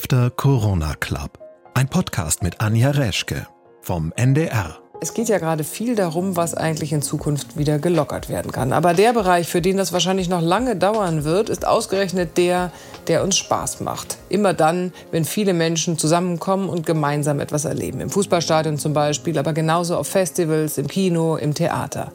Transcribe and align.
After 0.00 0.30
Corona 0.30 0.94
Club. 0.98 1.38
Ein 1.74 1.86
Podcast 1.86 2.42
mit 2.42 2.62
Anja 2.62 2.90
Reschke 2.90 3.46
vom 3.82 4.14
NDR. 4.16 4.78
Es 5.02 5.12
geht 5.12 5.28
ja 5.28 5.36
gerade 5.36 5.62
viel 5.62 5.94
darum, 5.94 6.36
was 6.36 6.54
eigentlich 6.54 6.94
in 6.94 7.02
Zukunft 7.02 7.58
wieder 7.58 7.78
gelockert 7.78 8.30
werden 8.30 8.50
kann. 8.50 8.72
Aber 8.72 8.94
der 8.94 9.12
Bereich, 9.12 9.46
für 9.46 9.60
den 9.60 9.76
das 9.76 9.92
wahrscheinlich 9.92 10.30
noch 10.30 10.40
lange 10.40 10.74
dauern 10.74 11.24
wird, 11.24 11.50
ist 11.50 11.66
ausgerechnet 11.66 12.38
der, 12.38 12.72
der 13.08 13.22
uns 13.22 13.36
Spaß 13.36 13.80
macht. 13.80 14.16
Immer 14.30 14.54
dann, 14.54 14.94
wenn 15.10 15.26
viele 15.26 15.52
Menschen 15.52 15.98
zusammenkommen 15.98 16.70
und 16.70 16.86
gemeinsam 16.86 17.38
etwas 17.38 17.66
erleben. 17.66 18.00
Im 18.00 18.08
Fußballstadion 18.08 18.78
zum 18.78 18.94
Beispiel, 18.94 19.38
aber 19.38 19.52
genauso 19.52 19.98
auf 19.98 20.08
Festivals, 20.08 20.78
im 20.78 20.86
Kino, 20.86 21.36
im 21.36 21.52
Theater. 21.52 22.10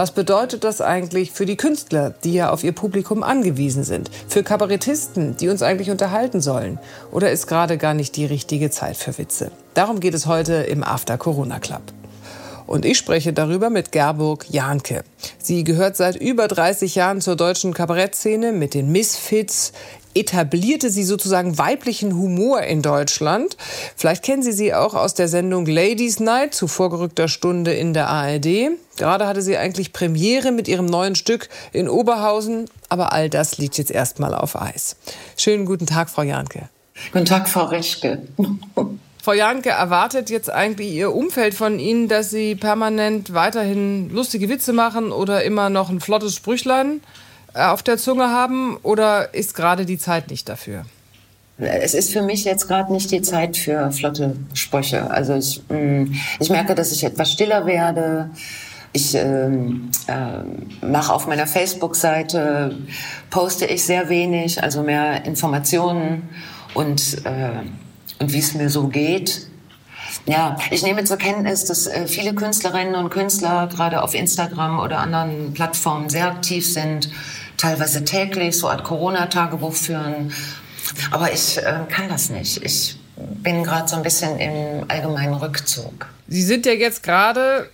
Was 0.00 0.12
bedeutet 0.12 0.64
das 0.64 0.80
eigentlich 0.80 1.30
für 1.30 1.44
die 1.44 1.58
Künstler, 1.58 2.14
die 2.24 2.32
ja 2.32 2.48
auf 2.48 2.64
ihr 2.64 2.72
Publikum 2.72 3.22
angewiesen 3.22 3.84
sind? 3.84 4.10
Für 4.28 4.42
Kabarettisten, 4.42 5.36
die 5.36 5.50
uns 5.50 5.62
eigentlich 5.62 5.90
unterhalten 5.90 6.40
sollen? 6.40 6.78
Oder 7.12 7.30
ist 7.30 7.46
gerade 7.46 7.76
gar 7.76 7.92
nicht 7.92 8.16
die 8.16 8.24
richtige 8.24 8.70
Zeit 8.70 8.96
für 8.96 9.18
Witze? 9.18 9.50
Darum 9.74 10.00
geht 10.00 10.14
es 10.14 10.24
heute 10.24 10.54
im 10.54 10.82
After 10.82 11.18
Corona 11.18 11.58
Club. 11.58 11.82
Und 12.66 12.86
ich 12.86 12.96
spreche 12.96 13.34
darüber 13.34 13.68
mit 13.68 13.92
Gerburg 13.92 14.46
Jahnke. 14.48 15.04
Sie 15.36 15.64
gehört 15.64 15.98
seit 15.98 16.16
über 16.16 16.48
30 16.48 16.94
Jahren 16.94 17.20
zur 17.20 17.36
deutschen 17.36 17.74
Kabarettszene 17.74 18.52
mit 18.52 18.72
den 18.72 18.90
Misfits, 18.90 19.72
etablierte 20.14 20.90
sie 20.90 21.04
sozusagen 21.04 21.58
weiblichen 21.58 22.16
Humor 22.16 22.62
in 22.62 22.80
Deutschland. 22.80 23.56
Vielleicht 23.96 24.24
kennen 24.24 24.42
Sie 24.42 24.52
sie 24.52 24.74
auch 24.74 24.94
aus 24.94 25.14
der 25.14 25.28
Sendung 25.28 25.66
Ladies 25.66 26.20
Night 26.20 26.54
zu 26.54 26.68
vorgerückter 26.68 27.28
Stunde 27.28 27.74
in 27.74 27.92
der 27.92 28.08
ARD. 28.08 28.70
Gerade 29.00 29.26
hatte 29.26 29.40
sie 29.40 29.56
eigentlich 29.56 29.94
Premiere 29.94 30.52
mit 30.52 30.68
ihrem 30.68 30.84
neuen 30.84 31.14
Stück 31.14 31.48
in 31.72 31.88
Oberhausen, 31.88 32.66
aber 32.90 33.14
all 33.14 33.30
das 33.30 33.56
liegt 33.56 33.78
jetzt 33.78 33.90
erstmal 33.90 34.34
auf 34.34 34.60
Eis. 34.60 34.94
Schönen 35.38 35.64
guten 35.64 35.86
Tag, 35.86 36.10
Frau 36.10 36.20
Janke. 36.20 36.68
Guten 37.10 37.24
Tag, 37.24 37.48
Frau 37.48 37.64
Reschke. 37.64 38.20
Frau 39.22 39.32
Janke, 39.32 39.70
erwartet 39.70 40.28
jetzt 40.28 40.50
eigentlich 40.50 40.92
Ihr 40.92 41.14
Umfeld 41.14 41.54
von 41.54 41.78
Ihnen, 41.78 42.08
dass 42.08 42.28
Sie 42.28 42.54
permanent 42.54 43.32
weiterhin 43.32 44.10
lustige 44.10 44.50
Witze 44.50 44.74
machen 44.74 45.12
oder 45.12 45.44
immer 45.44 45.70
noch 45.70 45.88
ein 45.88 46.00
flottes 46.00 46.34
Sprüchlein 46.34 47.00
äh, 47.54 47.64
auf 47.64 47.82
der 47.82 47.96
Zunge 47.96 48.28
haben? 48.28 48.76
Oder 48.82 49.32
ist 49.32 49.54
gerade 49.54 49.86
die 49.86 49.96
Zeit 49.96 50.28
nicht 50.28 50.46
dafür? 50.46 50.84
Es 51.56 51.94
ist 51.94 52.12
für 52.12 52.20
mich 52.20 52.44
jetzt 52.44 52.68
gerade 52.68 52.92
nicht 52.92 53.10
die 53.10 53.22
Zeit 53.22 53.56
für 53.56 53.90
flotte 53.92 54.36
Sprüche. 54.52 55.10
Also 55.10 55.36
ich, 55.36 55.62
mm, 55.70 56.12
ich 56.38 56.50
merke, 56.50 56.74
dass 56.74 56.92
ich 56.92 57.02
etwas 57.02 57.32
stiller 57.32 57.64
werde. 57.64 58.28
Ich 58.92 59.14
ähm, 59.14 59.90
äh, 60.08 60.84
mache 60.84 61.12
auf 61.12 61.26
meiner 61.26 61.46
Facebook-Seite, 61.46 62.76
poste 63.30 63.66
ich 63.66 63.84
sehr 63.84 64.08
wenig, 64.08 64.62
also 64.62 64.82
mehr 64.82 65.24
Informationen 65.24 66.28
und 66.74 67.24
äh, 67.24 67.50
und 68.20 68.32
wie 68.32 68.38
es 68.38 68.54
mir 68.54 68.68
so 68.68 68.88
geht. 68.88 69.46
Ja, 70.26 70.56
ich 70.70 70.82
nehme 70.82 71.04
zur 71.04 71.16
Kenntnis, 71.16 71.64
dass 71.64 71.86
äh, 71.86 72.06
viele 72.06 72.34
Künstlerinnen 72.34 72.94
und 72.94 73.10
Künstler 73.10 73.68
gerade 73.68 74.02
auf 74.02 74.14
Instagram 74.14 74.78
oder 74.78 74.98
anderen 74.98 75.54
Plattformen 75.54 76.10
sehr 76.10 76.26
aktiv 76.26 76.70
sind, 76.70 77.10
teilweise 77.56 78.04
täglich 78.04 78.58
so 78.58 78.68
Art 78.68 78.84
Corona-Tagebuch 78.84 79.72
führen. 79.72 80.32
Aber 81.10 81.32
ich 81.32 81.58
äh, 81.58 81.80
kann 81.88 82.08
das 82.08 82.30
nicht. 82.30 82.62
Ich 82.64 82.98
bin 83.16 83.64
gerade 83.64 83.88
so 83.88 83.96
ein 83.96 84.02
bisschen 84.02 84.38
im 84.38 84.84
allgemeinen 84.88 85.34
Rückzug. 85.34 86.06
Sie 86.28 86.42
sind 86.42 86.66
ja 86.66 86.72
jetzt 86.72 87.02
gerade 87.02 87.68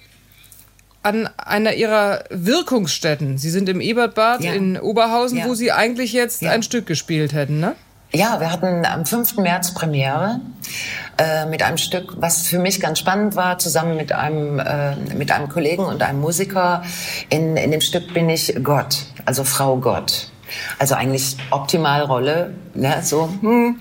an 1.07 1.29
einer 1.37 1.75
ihrer 1.75 2.25
Wirkungsstätten. 2.31 3.39
Sie 3.39 3.51
sind 3.51 3.69
im 3.69 3.81
Ebertbad 3.81 4.43
ja. 4.43 4.53
in 4.53 4.79
Oberhausen, 4.79 5.39
ja. 5.39 5.47
wo 5.47 5.55
Sie 5.55 5.71
eigentlich 5.71 6.13
jetzt 6.13 6.43
ja. 6.43 6.51
ein 6.51 6.65
Stück 6.65 6.87
gespielt 6.87 7.33
hätten, 7.33 7.61
ne? 7.61 7.77
Ja, 8.13 8.41
wir 8.41 8.51
hatten 8.51 8.85
am 8.85 9.05
5. 9.05 9.37
März 9.37 9.75
Premiere 9.75 10.41
äh, 11.19 11.47
mit 11.47 11.63
einem 11.63 11.77
Stück, 11.77 12.15
was 12.17 12.47
für 12.47 12.59
mich 12.59 12.81
ganz 12.81 12.99
spannend 12.99 13.37
war, 13.37 13.59
zusammen 13.59 13.97
mit 13.97 14.13
einem, 14.13 14.59
äh, 14.59 14.97
mit 15.15 15.31
einem 15.31 15.49
Kollegen 15.49 15.85
und 15.85 16.03
einem 16.03 16.21
Musiker. 16.21 16.83
In, 17.29 17.57
in 17.57 17.71
dem 17.71 17.81
Stück 17.81 18.13
bin 18.13 18.29
ich 18.29 18.55
Gott, 18.63 19.07
also 19.25 19.45
Frau 19.45 19.77
Gott. 19.77 20.31
Also 20.79 20.95
eigentlich 20.95 21.37
Optimalrolle, 21.51 22.55
ne, 22.75 23.01
so. 23.03 23.29
Hm. 23.41 23.81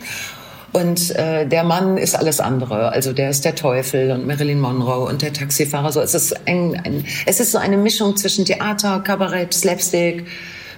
Und 0.75 1.15
äh, 1.15 1.47
der 1.47 1.63
Mann 1.63 1.95
ist 1.95 2.15
alles 2.15 2.41
andere. 2.41 2.89
Also 2.89 3.13
der 3.13 3.29
ist 3.29 3.45
der 3.45 3.55
Teufel 3.55 4.11
und 4.11 4.27
Marilyn 4.27 4.59
Monroe 4.59 5.07
und 5.07 5.21
der 5.21 5.31
Taxifahrer. 5.31 5.89
So, 5.93 6.01
es 6.01 6.13
ist 6.13 6.35
ein, 6.49 6.75
ein 6.83 7.05
es 7.25 7.39
ist 7.39 7.53
so 7.53 7.57
eine 7.57 7.77
Mischung 7.77 8.17
zwischen 8.17 8.43
Theater, 8.43 8.99
Kabarett, 8.99 9.53
Slapstick 9.53 10.27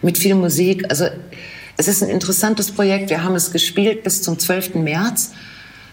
mit 0.04 0.20
viel 0.20 0.36
Musik. 0.36 0.86
Also 0.90 1.06
es 1.78 1.88
ist 1.88 2.04
ein 2.04 2.10
interessantes 2.10 2.72
Projekt. 2.72 3.10
Wir 3.10 3.24
haben 3.24 3.34
es 3.34 3.52
gespielt 3.52 4.04
bis 4.04 4.22
zum 4.22 4.38
12. 4.38 4.76
März, 4.76 5.32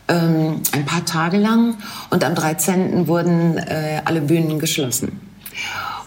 ähm, 0.09 0.60
ein 0.72 0.84
paar 0.84 1.06
Tage 1.06 1.38
lang. 1.38 1.78
Und 2.10 2.25
am 2.25 2.34
13. 2.34 3.09
wurden 3.09 3.56
äh, 3.56 4.03
alle 4.04 4.21
Bühnen 4.21 4.59
geschlossen. 4.59 5.19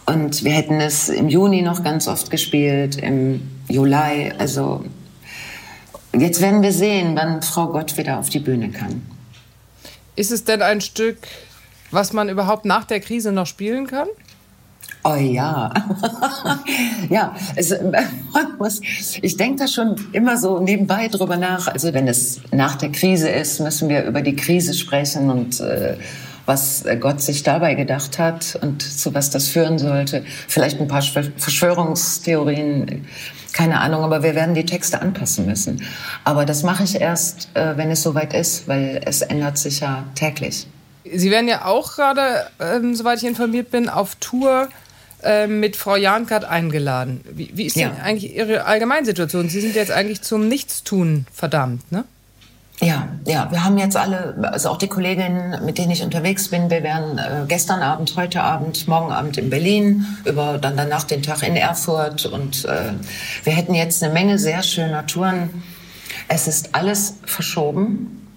Und 0.06 0.44
wir 0.44 0.52
hätten 0.52 0.80
es 0.82 1.10
im 1.10 1.30
Juni 1.30 1.64
noch 1.64 1.84
ganz 1.84 2.08
oft 2.08 2.30
gespielt, 2.30 2.98
im 2.98 3.42
Juli. 3.68 4.34
Also 4.38 4.84
jetzt 6.22 6.42
werden 6.42 6.62
wir 6.62 6.72
sehen, 6.72 7.16
wann 7.16 7.42
Frau 7.42 7.68
Gott 7.68 7.98
wieder 7.98 8.20
auf 8.20 8.30
die 8.30 8.40
Bühne 8.40 8.70
kann. 8.70 9.02
Ist 10.16 10.32
es 10.32 10.44
denn 10.44 10.62
ein 10.62 10.82
Stück, 10.82 11.18
was 11.92 12.14
man 12.14 12.30
überhaupt 12.30 12.66
nach 12.66 12.86
der 12.86 13.00
Krise 13.00 13.32
noch 13.32 13.46
spielen 13.46 13.88
kann? 13.88 14.08
Oh 15.04 15.16
ja, 15.16 15.74
ja. 17.10 17.36
Es, 17.56 17.74
muss, 18.60 18.82
ich 19.22 19.38
denke 19.38 19.64
da 19.64 19.68
schon 19.68 19.96
immer 20.12 20.38
so 20.38 20.60
nebenbei 20.60 21.08
drüber 21.08 21.38
nach. 21.38 21.68
Also 21.68 21.94
wenn 21.94 22.08
es 22.08 22.42
nach 22.52 22.76
der 22.76 22.92
Krise 22.92 23.30
ist, 23.30 23.62
müssen 23.62 23.90
wir 23.90 24.04
über 24.04 24.22
die 24.22 24.36
Krise 24.36 24.74
sprechen 24.74 25.30
und 25.30 25.62
äh, 25.62 25.98
was 26.46 26.84
Gott 27.00 27.22
sich 27.22 27.44
dabei 27.44 27.76
gedacht 27.76 28.20
hat 28.20 28.58
und 28.62 28.82
zu 28.82 29.14
was 29.14 29.30
das 29.30 29.48
führen 29.48 29.78
sollte. 29.78 30.26
Vielleicht 30.48 30.82
ein 30.82 30.88
paar 30.88 31.02
Verschwörungstheorien, 31.02 33.06
keine 33.58 33.80
Ahnung, 33.80 34.04
aber 34.04 34.22
wir 34.22 34.36
werden 34.36 34.54
die 34.54 34.66
Texte 34.66 35.02
anpassen 35.02 35.48
müssen. 35.48 35.82
Aber 36.24 36.46
das 36.46 36.62
mache 36.62 36.84
ich 36.84 37.02
erst, 37.02 37.50
äh, 37.56 37.76
wenn 37.76 37.90
es 37.90 38.04
soweit 38.04 38.36
ist, 38.36 38.68
weil 38.68 39.02
es 39.04 39.24
ändert 39.24 39.58
sich 39.58 39.80
ja 39.80 40.04
täglich. 40.14 40.68
Sie 41.12 41.32
werden 41.32 41.48
ja 41.48 41.66
auch 41.66 41.96
gerade, 41.96 42.46
ähm, 42.60 42.94
soweit 42.94 43.18
ich 43.18 43.28
informiert 43.28 43.72
bin, 43.72 43.90
auf 43.90 44.14
Tour 44.20 44.70
äh, 45.24 45.48
mit 45.48 45.76
Frau 45.76 45.96
Jankert 45.96 46.46
eingeladen. 46.46 47.22
Wie, 47.32 47.50
wie 47.56 47.66
ist 47.66 47.76
ja. 47.76 47.90
denn 47.90 48.00
eigentlich 48.00 48.36
Ihre 48.36 48.66
Allgemeinsituation? 48.66 49.50
Sie 49.50 49.62
sind 49.62 49.74
jetzt 49.74 49.92
eigentlich 49.92 50.22
zum 50.22 50.48
Nichtstun 50.48 51.26
verdammt, 51.34 51.92
ne? 51.92 52.04
Ja, 52.80 53.08
ja, 53.26 53.50
wir 53.50 53.64
haben 53.64 53.80
jetzt 53.80 53.98
alle, 53.98 54.36
also 54.52 54.70
auch 54.70 54.78
die 54.78 54.88
Kolleginnen, 54.88 55.66
mit 55.66 55.80
denen 55.80 55.90
ich 55.90 56.04
unterwegs 56.04 56.50
bin, 56.50 56.70
wir 56.70 56.84
werden 56.84 57.18
äh, 57.18 57.46
gestern 57.48 57.82
Abend, 57.82 58.16
heute 58.16 58.44
Abend, 58.44 58.88
morgen 58.88 59.12
Abend 59.12 59.38
in 59.40 59.50
Berlin, 59.50 60.06
über 60.26 60.60
dann 60.60 60.78
danach 60.78 61.04
den 61.04 61.24
Tag 61.24 61.42
in 61.42 61.56
Erfurt 61.56 62.28
und 62.28 62.66
äh, 62.66 62.92
wir 63.44 63.54
hätten 63.54 63.74
jetzt 63.74 64.04
eine 64.04 64.14
Menge 64.14 64.38
sehr 64.38 64.62
schöner 64.62 65.08
Touren. 65.08 65.64
Es 66.28 66.48
ist 66.48 66.76
alles 66.76 67.16
verschoben. 67.26 68.28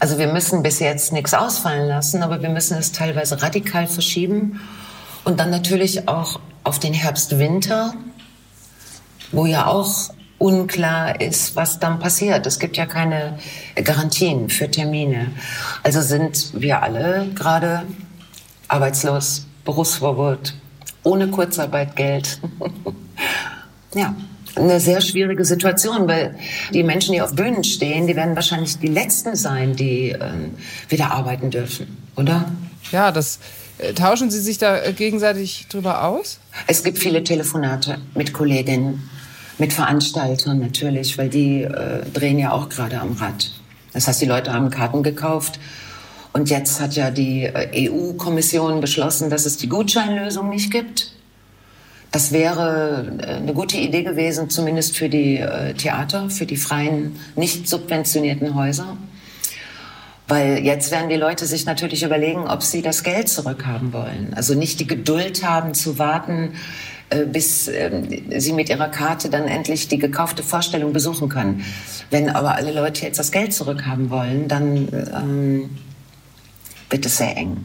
Also 0.00 0.18
wir 0.18 0.26
müssen 0.26 0.62
bis 0.62 0.78
jetzt 0.80 1.14
nichts 1.14 1.32
ausfallen 1.32 1.88
lassen, 1.88 2.22
aber 2.22 2.42
wir 2.42 2.50
müssen 2.50 2.76
es 2.76 2.92
teilweise 2.92 3.40
radikal 3.40 3.86
verschieben. 3.86 4.60
Und 5.24 5.40
dann 5.40 5.48
natürlich 5.48 6.08
auch 6.08 6.40
auf 6.62 6.78
den 6.78 6.92
Herbst-Winter, 6.92 7.94
wo 9.32 9.46
ja 9.46 9.66
auch 9.66 10.10
unklar 10.38 11.20
ist, 11.20 11.56
was 11.56 11.78
dann 11.78 11.98
passiert. 11.98 12.46
Es 12.46 12.58
gibt 12.58 12.76
ja 12.76 12.86
keine 12.86 13.38
Garantien 13.74 14.48
für 14.48 14.70
Termine. 14.70 15.28
Also 15.82 16.02
sind 16.02 16.50
wir 16.52 16.82
alle 16.82 17.28
gerade 17.34 17.82
arbeitslos, 18.68 19.46
Berufsverbot, 19.64 20.54
ohne 21.02 21.28
Kurzarbeitgeld. 21.28 22.40
ja, 23.94 24.14
eine 24.56 24.80
sehr 24.80 25.00
schwierige 25.00 25.44
Situation, 25.44 26.08
weil 26.08 26.36
die 26.72 26.82
Menschen, 26.82 27.12
die 27.12 27.20
auf 27.20 27.34
Bühnen 27.34 27.64
stehen, 27.64 28.06
die 28.06 28.16
werden 28.16 28.34
wahrscheinlich 28.34 28.78
die 28.78 28.88
Letzten 28.88 29.36
sein, 29.36 29.76
die 29.76 30.10
äh, 30.10 30.30
wieder 30.88 31.12
arbeiten 31.12 31.50
dürfen, 31.50 31.96
oder? 32.16 32.50
Ja, 32.92 33.12
das 33.12 33.38
äh, 33.78 33.92
tauschen 33.92 34.30
Sie 34.30 34.40
sich 34.40 34.58
da 34.58 34.82
äh, 34.82 34.92
gegenseitig 34.92 35.66
drüber 35.68 36.04
aus? 36.04 36.38
Es 36.66 36.82
gibt 36.82 36.98
viele 36.98 37.22
Telefonate 37.22 37.98
mit 38.14 38.32
Kolleginnen, 38.32 39.08
mit 39.58 39.72
Veranstaltern 39.72 40.58
natürlich, 40.58 41.16
weil 41.18 41.28
die 41.28 41.62
äh, 41.62 42.04
drehen 42.12 42.38
ja 42.38 42.52
auch 42.52 42.68
gerade 42.68 43.00
am 43.00 43.12
Rad. 43.12 43.50
Das 43.92 44.08
heißt, 44.08 44.20
die 44.20 44.26
Leute 44.26 44.52
haben 44.52 44.70
Karten 44.70 45.02
gekauft. 45.02 45.58
Und 46.32 46.50
jetzt 46.50 46.80
hat 46.80 46.94
ja 46.94 47.10
die 47.10 47.44
äh, 47.44 47.90
EU-Kommission 47.90 48.80
beschlossen, 48.80 49.30
dass 49.30 49.46
es 49.46 49.56
die 49.56 49.68
Gutscheinlösung 49.68 50.50
nicht 50.50 50.70
gibt. 50.70 51.12
Das 52.12 52.32
wäre 52.32 53.12
eine 53.26 53.52
gute 53.52 53.78
Idee 53.78 54.02
gewesen, 54.02 54.48
zumindest 54.48 54.96
für 54.96 55.08
die 55.08 55.38
äh, 55.38 55.74
Theater, 55.74 56.30
für 56.30 56.46
die 56.46 56.56
freien, 56.56 57.16
nicht 57.34 57.68
subventionierten 57.68 58.54
Häuser. 58.54 58.96
Weil 60.28 60.58
jetzt 60.58 60.90
werden 60.90 61.08
die 61.08 61.16
Leute 61.16 61.46
sich 61.46 61.66
natürlich 61.66 62.02
überlegen, 62.02 62.48
ob 62.48 62.62
sie 62.62 62.82
das 62.82 63.02
Geld 63.02 63.28
zurückhaben 63.28 63.92
wollen. 63.92 64.32
Also 64.34 64.54
nicht 64.54 64.80
die 64.80 64.86
Geduld 64.86 65.44
haben 65.44 65.72
zu 65.72 65.98
warten, 65.98 66.52
äh, 66.52 66.95
bis 67.26 67.68
ähm, 67.68 68.08
sie 68.36 68.52
mit 68.52 68.68
ihrer 68.68 68.88
Karte 68.88 69.30
dann 69.30 69.46
endlich 69.46 69.88
die 69.88 69.98
gekaufte 69.98 70.42
Vorstellung 70.42 70.92
besuchen 70.92 71.28
können. 71.28 71.64
Wenn 72.10 72.30
aber 72.30 72.56
alle 72.56 72.72
Leute 72.72 73.04
jetzt 73.04 73.18
das 73.18 73.30
Geld 73.30 73.52
zurückhaben 73.52 74.10
wollen, 74.10 74.48
dann 74.48 74.88
ähm, 75.14 75.70
wird 76.90 77.06
es 77.06 77.18
sehr 77.18 77.36
eng. 77.36 77.58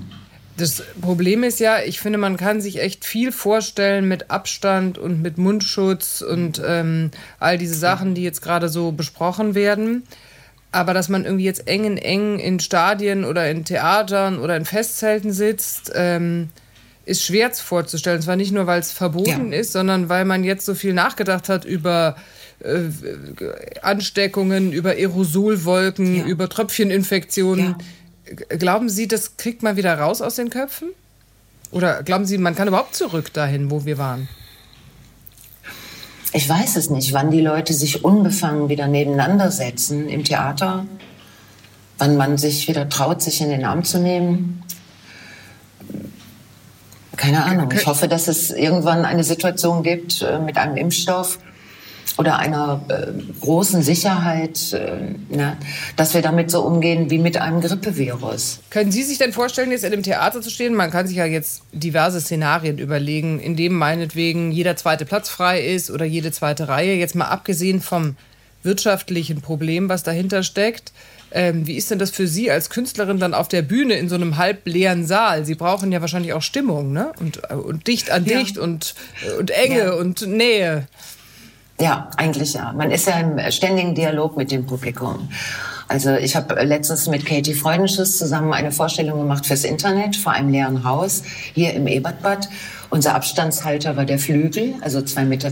Das 0.57 0.83
Problem 1.01 1.43
ist 1.43 1.59
ja, 1.59 1.79
ich 1.81 1.99
finde, 1.99 2.19
man 2.19 2.37
kann 2.37 2.61
sich 2.61 2.81
echt 2.81 3.03
viel 3.03 3.31
vorstellen 3.31 4.07
mit 4.07 4.29
Abstand 4.29 4.99
und 4.99 5.21
mit 5.21 5.39
Mundschutz 5.39 6.21
und 6.21 6.61
ähm, 6.63 7.09
all 7.39 7.57
diese 7.57 7.73
Sachen, 7.73 8.13
die 8.13 8.23
jetzt 8.23 8.41
gerade 8.41 8.69
so 8.69 8.91
besprochen 8.91 9.55
werden. 9.55 10.03
Aber 10.71 10.93
dass 10.93 11.09
man 11.09 11.25
irgendwie 11.25 11.45
jetzt 11.45 11.67
eng 11.67 11.85
in 11.85 11.97
eng 11.97 12.39
in 12.39 12.59
Stadien 12.59 13.25
oder 13.25 13.49
in 13.49 13.65
Theatern 13.65 14.39
oder 14.39 14.55
in 14.55 14.65
Festzelten 14.65 15.31
sitzt, 15.33 15.91
ähm, 15.95 16.49
ist 17.11 17.23
schwer 17.23 17.51
vorzustellen. 17.51 18.17
Und 18.17 18.23
zwar 18.23 18.35
nicht 18.35 18.51
nur, 18.51 18.67
weil 18.67 18.79
es 18.79 18.91
verboten 18.91 19.51
ja. 19.51 19.59
ist, 19.59 19.73
sondern 19.73 20.09
weil 20.09 20.25
man 20.25 20.43
jetzt 20.43 20.65
so 20.65 20.73
viel 20.73 20.93
nachgedacht 20.93 21.49
hat 21.49 21.65
über 21.65 22.15
äh, 22.59 22.89
Ansteckungen, 23.81 24.71
über 24.71 24.91
Aerosolwolken, 24.91 26.15
ja. 26.15 26.25
über 26.25 26.49
Tröpfcheninfektionen. 26.49 27.75
Ja 27.79 27.85
Glauben 28.49 28.89
Sie, 28.89 29.07
das 29.07 29.37
kriegt 29.37 29.63
man 29.63 29.75
wieder 29.75 29.97
raus 29.97 30.21
aus 30.21 30.35
den 30.35 30.49
Köpfen? 30.49 30.89
Oder 31.71 32.03
glauben 32.03 32.25
Sie, 32.25 32.37
man 32.37 32.55
kann 32.55 32.67
überhaupt 32.67 32.95
zurück 32.95 33.33
dahin, 33.33 33.71
wo 33.71 33.85
wir 33.85 33.97
waren? 33.97 34.27
Ich 36.33 36.47
weiß 36.47 36.77
es 36.77 36.89
nicht, 36.89 37.11
wann 37.13 37.31
die 37.31 37.41
Leute 37.41 37.73
sich 37.73 38.05
unbefangen 38.05 38.69
wieder 38.69 38.87
nebeneinander 38.87 39.51
setzen 39.51 40.07
im 40.07 40.23
Theater, 40.23 40.85
wann 41.97 42.15
man 42.15 42.37
sich 42.37 42.67
wieder 42.67 42.87
traut, 42.87 43.21
sich 43.21 43.41
in 43.41 43.49
den 43.49 43.65
Arm 43.65 43.83
zu 43.83 43.99
nehmen. 43.99 44.60
Keine 47.21 47.43
Ahnung. 47.45 47.71
Ich 47.71 47.85
hoffe, 47.85 48.07
dass 48.07 48.27
es 48.27 48.49
irgendwann 48.49 49.05
eine 49.05 49.23
Situation 49.23 49.83
gibt 49.83 50.23
äh, 50.23 50.39
mit 50.39 50.57
einem 50.57 50.75
Impfstoff, 50.75 51.37
oder 52.17 52.39
einer 52.39 52.81
äh, 52.89 53.11
großen 53.39 53.81
Sicherheit, 53.81 54.73
äh, 54.73 55.35
ne, 55.35 55.57
dass 55.95 56.13
wir 56.13 56.21
damit 56.21 56.51
so 56.51 56.61
umgehen 56.61 57.09
wie 57.09 57.17
mit 57.17 57.37
einem 57.37 57.61
Grippevirus. 57.61 58.59
Können 58.69 58.91
Sie 58.91 59.03
sich 59.03 59.17
denn 59.17 59.33
vorstellen, 59.33 59.71
jetzt 59.71 59.83
in 59.83 59.91
dem 59.91 60.03
Theater 60.03 60.41
zu 60.41 60.49
stehen? 60.49 60.73
Man 60.73 60.91
kann 60.91 61.07
sich 61.07 61.17
ja 61.17 61.25
jetzt 61.25 61.63
diverse 61.71 62.19
Szenarien 62.21 62.77
überlegen, 62.77 63.39
in 63.39 63.55
dem 63.55 63.73
meinetwegen 63.73 64.51
jeder 64.51 64.75
zweite 64.75 65.05
Platz 65.05 65.29
frei 65.29 65.61
ist 65.61 65.89
oder 65.89 66.05
jede 66.05 66.31
zweite 66.31 66.67
Reihe. 66.67 66.95
Jetzt 66.95 67.15
mal 67.15 67.25
abgesehen 67.25 67.81
vom 67.81 68.15
wirtschaftlichen 68.63 69.41
Problem, 69.41 69.89
was 69.89 70.03
dahinter 70.03 70.43
steckt. 70.43 70.91
Ähm, 71.33 71.65
wie 71.65 71.75
ist 71.75 71.89
denn 71.89 71.99
das 71.99 72.11
für 72.11 72.27
Sie 72.27 72.51
als 72.51 72.69
Künstlerin 72.69 73.19
dann 73.19 73.33
auf 73.33 73.47
der 73.47 73.61
Bühne 73.61 73.93
in 73.93 74.09
so 74.09 74.15
einem 74.15 74.37
halbleeren 74.37 75.05
Saal? 75.05 75.45
Sie 75.45 75.55
brauchen 75.55 75.91
ja 75.91 76.01
wahrscheinlich 76.01 76.33
auch 76.33 76.41
Stimmung, 76.41 76.91
ne? 76.91 77.13
Und, 77.19 77.41
äh, 77.49 77.53
und 77.53 77.87
dicht 77.87 78.11
an 78.11 78.25
ja. 78.25 78.39
dicht 78.39 78.57
und, 78.57 78.95
und 79.39 79.51
Enge 79.51 79.77
ja. 79.77 79.93
und 79.93 80.27
Nähe. 80.27 80.87
Ja, 81.79 82.11
eigentlich 82.17 82.53
ja. 82.53 82.73
Man 82.73 82.91
ist 82.91 83.07
ja 83.07 83.19
im 83.19 83.39
ständigen 83.51 83.95
Dialog 83.95 84.37
mit 84.37 84.51
dem 84.51 84.65
Publikum. 84.65 85.29
Also 85.87 86.13
ich 86.13 86.35
habe 86.35 86.53
letztens 86.63 87.07
mit 87.07 87.25
Katie 87.25 87.53
Freudenschuss 87.53 88.17
zusammen 88.17 88.53
eine 88.53 88.71
Vorstellung 88.71 89.19
gemacht 89.19 89.45
fürs 89.45 89.63
Internet 89.63 90.15
vor 90.15 90.31
einem 90.31 90.49
leeren 90.49 90.83
Haus 90.83 91.23
hier 91.53 91.73
im 91.73 91.87
Ebertbad. 91.87 92.47
Unser 92.89 93.15
Abstandshalter 93.15 93.97
war 93.97 94.05
der 94.05 94.19
Flügel, 94.19 94.75
also 94.81 94.99
2,20 94.99 95.23
Meter 95.25 95.51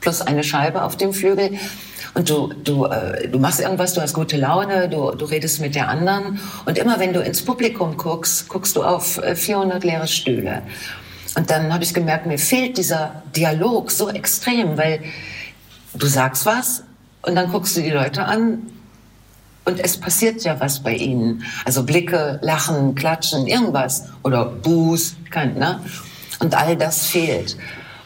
plus 0.00 0.20
eine 0.20 0.44
Scheibe 0.44 0.82
auf 0.82 0.96
dem 0.96 1.12
Flügel. 1.12 1.52
Und 2.14 2.28
du, 2.28 2.52
du, 2.64 2.84
äh, 2.86 3.28
du 3.28 3.38
machst 3.38 3.60
irgendwas, 3.60 3.94
du 3.94 4.02
hast 4.02 4.12
gute 4.12 4.36
Laune, 4.36 4.88
du, 4.88 5.12
du 5.12 5.24
redest 5.24 5.60
mit 5.60 5.74
der 5.74 5.88
anderen. 5.88 6.38
Und 6.66 6.76
immer 6.76 6.98
wenn 7.00 7.12
du 7.12 7.20
ins 7.20 7.42
Publikum 7.42 7.96
guckst, 7.96 8.48
guckst 8.48 8.76
du 8.76 8.82
auf 8.82 9.20
400 9.34 9.82
äh, 9.82 9.86
leere 9.86 10.06
Stühle. 10.06 10.62
Und 11.36 11.50
dann 11.50 11.72
habe 11.72 11.82
ich 11.82 11.94
gemerkt, 11.94 12.26
mir 12.26 12.38
fehlt 12.38 12.76
dieser 12.76 13.22
Dialog 13.34 13.90
so 13.90 14.10
extrem, 14.10 14.76
weil 14.76 15.00
du 15.94 16.06
sagst 16.06 16.44
was 16.44 16.84
und 17.22 17.34
dann 17.34 17.50
guckst 17.50 17.76
du 17.76 17.82
die 17.82 17.90
Leute 17.90 18.24
an 18.24 18.58
und 19.64 19.80
es 19.80 19.98
passiert 19.98 20.42
ja 20.42 20.58
was 20.60 20.80
bei 20.80 20.94
ihnen. 20.94 21.44
Also 21.64 21.84
Blicke, 21.84 22.38
Lachen, 22.42 22.94
Klatschen, 22.94 23.46
irgendwas 23.46 24.08
oder 24.22 24.44
Buß, 24.44 25.16
kein, 25.30 25.54
ne? 25.54 25.80
Und 26.40 26.54
all 26.54 26.76
das 26.76 27.06
fehlt. 27.06 27.56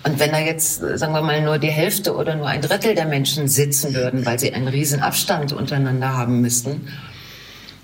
Und 0.07 0.21
wenn 0.21 0.31
da 0.31 0.39
jetzt, 0.39 0.77
sagen 0.77 1.13
wir 1.15 1.21
mal, 1.21 1.43
nur 1.43 1.59
die 1.59 1.71
Hälfte 1.71 2.15
oder 2.15 2.37
nur 2.37 2.47
ein 2.47 2.63
Drittel 2.63 2.95
der 2.95 3.07
Menschen 3.07 3.49
sitzen 3.49 3.93
würden, 3.93 4.25
weil 4.25 4.39
sie 4.39 4.55
einen 4.55 4.69
riesen 4.69 5.01
Abstand 5.01 5.53
untereinander 5.53 6.17
haben 6.17 6.41
müssten, 6.41 6.87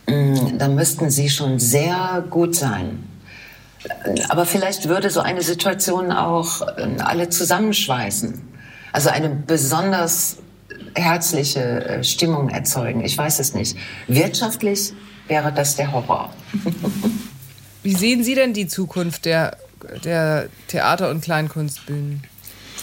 mm, 0.07 0.57
dann 0.57 0.77
müssten 0.77 1.11
sie 1.11 1.29
schon 1.29 1.59
sehr 1.59 2.25
gut 2.31 2.55
sein. 2.55 3.03
Aber 4.29 4.47
vielleicht 4.47 4.89
würde 4.89 5.11
so 5.11 5.19
eine 5.19 5.43
Situation 5.43 6.13
auch 6.13 6.61
äh, 6.63 6.87
alle 7.01 7.29
zusammenschweißen. 7.29 8.41
Also 8.93 9.09
eine 9.09 9.29
besonders 9.29 10.37
herzliche 10.95 11.85
äh, 11.85 12.05
Stimmung 12.05 12.51
erzeugen. 12.51 13.03
Ich 13.05 13.19
weiß 13.19 13.41
es 13.41 13.53
nicht. 13.53 13.77
Wirtschaftlich 14.07 14.93
wäre 15.27 15.53
das 15.53 15.75
der 15.75 15.91
Horror. 15.91 16.33
Wie 17.83 17.97
sehen 17.97 18.23
Sie 18.23 18.37
denn 18.37 18.53
die 18.53 18.69
Zukunft 18.69 19.25
der, 19.25 19.57
der 20.05 20.49
Theater- 20.69 21.11
und 21.11 21.23
Kleinkunstbühnen? 21.23 22.23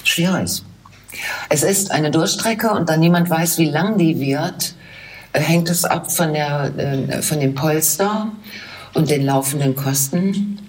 Schwierig. 0.03 0.63
Es 1.49 1.63
ist 1.63 1.91
eine 1.91 2.11
Durchstrecke 2.11 2.71
und 2.71 2.89
da 2.89 2.97
niemand 2.97 3.29
weiß, 3.29 3.57
wie 3.57 3.69
lang 3.69 3.97
die 3.97 4.19
wird, 4.19 4.75
äh, 5.33 5.39
hängt 5.39 5.69
es 5.69 5.85
ab 5.85 6.11
von, 6.11 6.33
der, 6.33 7.21
von 7.21 7.39
dem 7.39 7.55
Polster 7.55 8.31
und 8.93 9.09
den 9.09 9.25
laufenden 9.25 9.75
Kosten. 9.75 10.59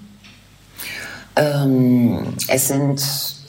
Ähm, 1.36 2.34
es 2.48 2.68
sind 2.68 3.02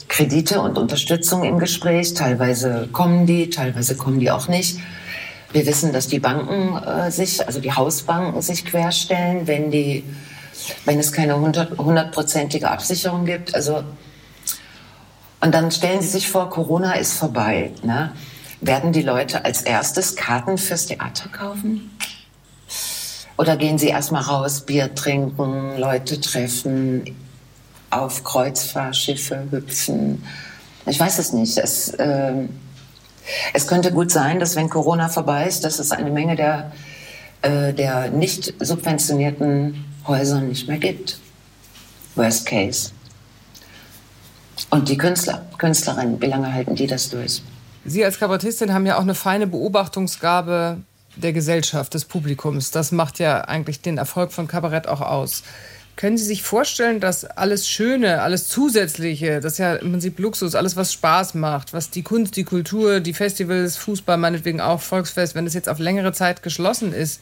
Kredite 0.08 0.60
und 0.60 0.78
Unterstützung 0.78 1.42
im 1.44 1.58
Gespräch. 1.58 2.14
Teilweise 2.14 2.88
kommen 2.92 3.26
die, 3.26 3.50
teilweise 3.50 3.96
kommen 3.96 4.20
die 4.20 4.30
auch 4.30 4.48
nicht. 4.48 4.78
Wir 5.52 5.66
wissen, 5.66 5.92
dass 5.92 6.08
die 6.08 6.18
Banken 6.18 6.76
äh, 6.82 7.10
sich, 7.10 7.46
also 7.46 7.60
die 7.60 7.72
Hausbanken 7.72 8.40
sich 8.40 8.64
querstellen, 8.64 9.46
wenn 9.46 9.70
die, 9.70 10.04
wenn 10.84 10.98
es 10.98 11.12
keine 11.12 11.38
hundertprozentige 11.38 12.70
Absicherung 12.70 13.24
gibt. 13.24 13.54
Also 13.54 13.84
und 15.42 15.52
dann 15.52 15.72
stellen 15.72 16.00
Sie 16.02 16.08
sich 16.08 16.28
vor, 16.28 16.50
Corona 16.50 16.92
ist 16.92 17.14
vorbei. 17.14 17.72
Ne? 17.82 18.12
Werden 18.60 18.92
die 18.92 19.02
Leute 19.02 19.44
als 19.44 19.62
erstes 19.62 20.14
Karten 20.14 20.56
fürs 20.56 20.86
Theater 20.86 21.28
kaufen? 21.30 21.90
Oder 23.36 23.56
gehen 23.56 23.76
Sie 23.76 23.88
erstmal 23.88 24.22
raus, 24.22 24.60
Bier 24.60 24.94
trinken, 24.94 25.76
Leute 25.78 26.20
treffen, 26.20 27.16
auf 27.90 28.22
Kreuzfahrtschiffe 28.22 29.48
hüpfen. 29.50 30.24
Ich 30.86 31.00
weiß 31.00 31.18
es 31.18 31.32
nicht. 31.32 31.58
Es, 31.58 31.88
äh, 31.88 32.34
es 33.52 33.66
könnte 33.66 33.90
gut 33.90 34.12
sein, 34.12 34.38
dass 34.38 34.54
wenn 34.54 34.70
Corona 34.70 35.08
vorbei 35.08 35.46
ist, 35.46 35.64
dass 35.64 35.80
es 35.80 35.90
eine 35.90 36.10
Menge 36.10 36.36
der, 36.36 36.72
äh, 37.42 37.72
der 37.72 38.10
nicht 38.10 38.54
subventionierten 38.60 39.91
Häuser 40.06 40.40
nicht 40.40 40.68
mehr 40.68 40.78
gibt. 40.78 41.18
Worst 42.14 42.46
case. 42.46 42.90
Und 44.70 44.88
die 44.88 44.98
Künstler, 44.98 45.46
Künstlerinnen, 45.58 46.20
wie 46.20 46.26
lange 46.26 46.52
halten 46.52 46.74
die 46.74 46.86
das 46.86 47.08
durch? 47.08 47.42
Sie 47.84 48.04
als 48.04 48.18
Kabarettistin 48.18 48.72
haben 48.72 48.86
ja 48.86 48.96
auch 48.96 49.02
eine 49.02 49.14
feine 49.14 49.46
Beobachtungsgabe 49.46 50.78
der 51.16 51.32
Gesellschaft, 51.32 51.94
des 51.94 52.04
Publikums. 52.04 52.70
Das 52.70 52.92
macht 52.92 53.18
ja 53.18 53.42
eigentlich 53.42 53.80
den 53.80 53.98
Erfolg 53.98 54.32
von 54.32 54.46
Kabarett 54.46 54.86
auch 54.86 55.00
aus. 55.00 55.42
Können 55.96 56.16
Sie 56.16 56.24
sich 56.24 56.42
vorstellen, 56.42 57.00
dass 57.00 57.24
alles 57.24 57.68
Schöne, 57.68 58.22
alles 58.22 58.48
Zusätzliche, 58.48 59.40
das 59.40 59.54
ist 59.54 59.58
ja 59.58 59.74
im 59.74 59.90
Prinzip 59.90 60.18
Luxus, 60.18 60.54
alles, 60.54 60.74
was 60.74 60.92
Spaß 60.92 61.34
macht, 61.34 61.74
was 61.74 61.90
die 61.90 62.02
Kunst, 62.02 62.36
die 62.36 62.44
Kultur, 62.44 63.00
die 63.00 63.12
Festivals, 63.12 63.76
Fußball, 63.76 64.16
meinetwegen 64.16 64.60
auch 64.60 64.80
Volksfest, 64.80 65.34
wenn 65.34 65.46
es 65.46 65.52
jetzt 65.52 65.68
auf 65.68 65.78
längere 65.78 66.14
Zeit 66.14 66.42
geschlossen 66.42 66.94
ist, 66.94 67.20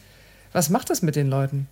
was 0.53 0.71
macht 0.71 0.89
das 0.91 1.03
mit 1.03 1.17
den 1.17 1.29
Leuten? 1.29 1.67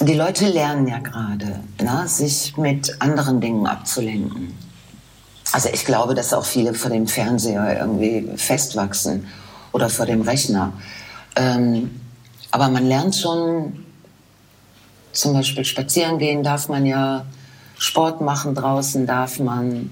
Die 0.00 0.14
Leute 0.14 0.48
lernen 0.48 0.88
ja 0.88 0.98
gerade, 0.98 1.60
ne, 1.80 2.04
sich 2.06 2.56
mit 2.56 3.00
anderen 3.00 3.40
Dingen 3.40 3.66
abzulenken. 3.66 4.54
Also 5.52 5.68
ich 5.72 5.84
glaube, 5.84 6.14
dass 6.14 6.32
auch 6.32 6.44
viele 6.44 6.74
vor 6.74 6.90
dem 6.90 7.06
Fernseher 7.06 7.78
irgendwie 7.78 8.28
festwachsen 8.36 9.26
oder 9.72 9.88
vor 9.88 10.06
dem 10.06 10.22
Rechner. 10.22 10.72
Ähm, 11.36 12.00
aber 12.50 12.68
man 12.68 12.86
lernt 12.86 13.14
schon 13.14 13.84
zum 15.14 15.32
Beispiel 15.32 15.64
spazieren 15.64 16.18
gehen 16.18 16.42
darf 16.42 16.68
man 16.68 16.84
ja, 16.84 17.24
Sport 17.78 18.20
machen 18.20 18.54
draußen 18.54 19.06
darf 19.06 19.38
man, 19.38 19.90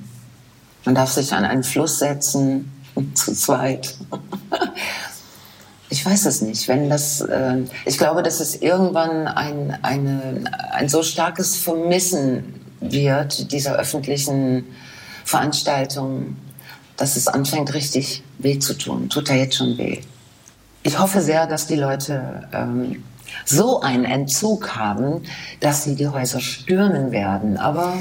man 0.85 0.95
darf 0.95 1.13
sich 1.13 1.33
an 1.33 1.45
einen 1.45 1.63
Fluss 1.63 1.99
setzen, 2.01 2.73
zu 3.15 3.33
zweit. 3.33 3.97
Ich 5.93 6.07
weiß 6.07 6.25
es 6.25 6.41
nicht. 6.41 6.69
Wenn 6.69 6.89
das, 6.89 7.21
äh, 7.21 7.59
ich 7.85 7.99
glaube, 7.99 8.23
dass 8.23 8.41
es 8.41 8.57
irgendwann 8.57 9.29
ein, 9.29 9.77
eine, 9.83 10.45
ein 10.71 10.89
so 10.89 11.03
starkes 11.03 11.59
Vermissen 11.59 12.55
wird 12.81 13.53
dieser 13.53 13.77
öffentlichen 13.77 14.65
Veranstaltungen, 15.27 16.39
dass 16.97 17.17
es 17.17 17.29
anfängt, 17.29 17.75
richtig 17.75 18.23
weh 18.39 18.59
zu 18.59 18.73
tun. 18.73 19.11
Tut 19.11 19.29
ja 19.29 19.35
jetzt 19.35 19.57
schon 19.57 19.77
weh. 19.77 20.01
Ich 20.83 20.99
hoffe 20.99 21.21
sehr, 21.21 21.47
dass 21.47 21.67
die 21.67 21.77
Leute 21.77 22.49
ähm, 22.55 23.05
so 23.45 23.83
einen 23.83 24.07
Entzug 24.07 24.75
haben, 24.75 25.21
dass 25.61 25.85
sie 25.85 25.95
die 25.95 26.09
Häuser 26.09 26.41
stürmen 26.41 27.13
werden. 27.13 27.59
Aber 27.59 27.99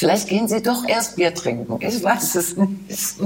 Vielleicht 0.00 0.28
gehen 0.28 0.48
Sie 0.48 0.62
doch 0.62 0.88
erst 0.88 1.16
Bier 1.16 1.34
trinken. 1.34 1.76
Ich 1.86 2.02
weiß 2.02 2.34
es 2.36 2.56
nicht. 2.56 3.16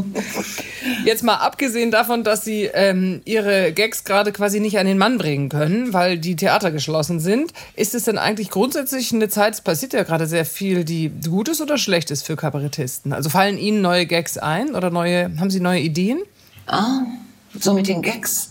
Jetzt 1.04 1.23
mal 1.23 1.37
abgesehen 1.37 1.93
davon, 1.93 2.25
dass 2.25 2.45
Sie 2.45 2.64
ähm, 2.64 3.23
Ihre 3.25 3.73
Gags 3.73 4.02
gerade 4.02 4.33
quasi 4.33 4.59
nicht 4.59 4.76
an 4.76 4.87
den 4.88 4.99
Mann 4.99 5.16
bringen 5.16 5.50
können, 5.50 5.93
weil 5.93 6.19
die 6.19 6.35
Theater 6.35 6.73
geschlossen 6.73 7.21
sind, 7.21 7.52
ist 7.76 7.95
es 7.95 8.07
denn 8.07 8.19
eigentlich 8.19 8.50
grundsätzlich 8.50 9.12
eine 9.12 9.28
Zeit, 9.28 9.54
es 9.54 9.61
passiert 9.61 9.93
ja 9.93 10.02
gerade 10.02 10.26
sehr 10.26 10.45
viel, 10.45 10.85
die 10.85 11.12
Gutes 11.31 11.61
oder 11.61 11.78
Schlechtes 11.78 12.25
für 12.25 12.35
Kabarettisten? 12.35 13.12
Also 13.12 13.31
fallen 13.31 13.57
Ihnen 13.57 13.81
neue 13.81 14.07
Gags 14.07 14.37
ein 14.37 14.75
oder 14.75 14.90
neue, 14.90 15.31
haben 15.38 15.50
Sie 15.50 15.61
neue 15.61 15.78
Ideen? 15.78 16.23
Ah, 16.66 17.02
so 17.57 17.73
mit 17.73 17.87
den 17.87 18.02
Gags. 18.02 18.50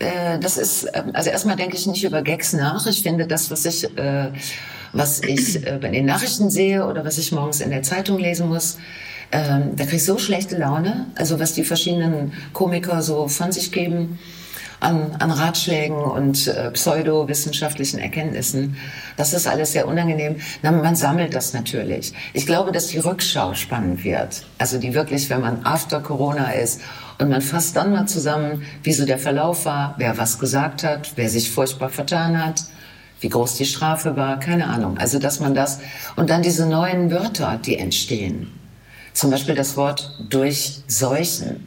Äh, 0.00 0.40
das 0.40 0.58
ist, 0.58 0.88
ähm, 0.94 1.12
also 1.12 1.30
erstmal 1.30 1.54
denke 1.54 1.76
ich 1.76 1.86
nicht 1.86 2.02
über 2.02 2.22
Gags 2.22 2.54
nach. 2.54 2.84
Ich 2.88 3.04
finde 3.04 3.28
das, 3.28 3.52
was 3.52 3.64
ich, 3.66 3.84
äh, 3.96 4.32
was 4.96 5.20
ich 5.20 5.66
äh, 5.66 5.78
bei 5.80 5.88
den 5.88 6.06
Nachrichten 6.06 6.50
sehe 6.50 6.86
oder 6.86 7.04
was 7.04 7.18
ich 7.18 7.32
morgens 7.32 7.60
in 7.60 7.70
der 7.70 7.82
Zeitung 7.82 8.18
lesen 8.18 8.48
muss, 8.48 8.78
ähm, 9.32 9.76
da 9.76 9.84
kriege 9.84 9.96
ich 9.96 10.04
so 10.04 10.18
schlechte 10.18 10.56
Laune. 10.56 11.06
Also 11.16 11.38
was 11.40 11.52
die 11.52 11.64
verschiedenen 11.64 12.32
Komiker 12.52 13.02
so 13.02 13.28
von 13.28 13.52
sich 13.52 13.72
geben 13.72 14.18
an, 14.80 15.16
an 15.18 15.30
Ratschlägen 15.30 15.96
und 15.96 16.46
äh, 16.48 16.70
pseudowissenschaftlichen 16.70 17.98
Erkenntnissen. 17.98 18.76
Das 19.16 19.32
ist 19.32 19.46
alles 19.46 19.72
sehr 19.72 19.88
unangenehm. 19.88 20.36
Na, 20.62 20.70
man 20.70 20.96
sammelt 20.96 21.34
das 21.34 21.54
natürlich. 21.54 22.12
Ich 22.34 22.46
glaube, 22.46 22.72
dass 22.72 22.88
die 22.88 22.98
Rückschau 22.98 23.54
spannend 23.54 24.04
wird. 24.04 24.44
Also 24.58 24.78
die 24.78 24.94
wirklich, 24.94 25.30
wenn 25.30 25.40
man 25.40 25.64
after 25.64 26.00
Corona 26.00 26.50
ist 26.50 26.80
und 27.18 27.30
man 27.30 27.40
fasst 27.40 27.76
dann 27.76 27.92
mal 27.92 28.06
zusammen, 28.06 28.62
wie 28.82 28.92
so 28.92 29.06
der 29.06 29.18
Verlauf 29.18 29.64
war, 29.64 29.94
wer 29.98 30.18
was 30.18 30.38
gesagt 30.38 30.84
hat, 30.84 31.12
wer 31.16 31.28
sich 31.30 31.50
furchtbar 31.50 31.88
vertan 31.88 32.44
hat, 32.44 32.62
wie 33.20 33.28
groß 33.28 33.54
die 33.56 33.64
Strafe 33.64 34.16
war, 34.16 34.38
keine 34.38 34.68
Ahnung. 34.68 34.98
Also 34.98 35.18
dass 35.18 35.40
man 35.40 35.54
das 35.54 35.80
und 36.16 36.30
dann 36.30 36.42
diese 36.42 36.66
neuen 36.66 37.10
Wörter, 37.10 37.58
die 37.64 37.78
entstehen. 37.78 38.52
Zum 39.12 39.30
Beispiel 39.30 39.54
das 39.54 39.76
Wort 39.76 40.14
durchseuchen. 40.28 41.66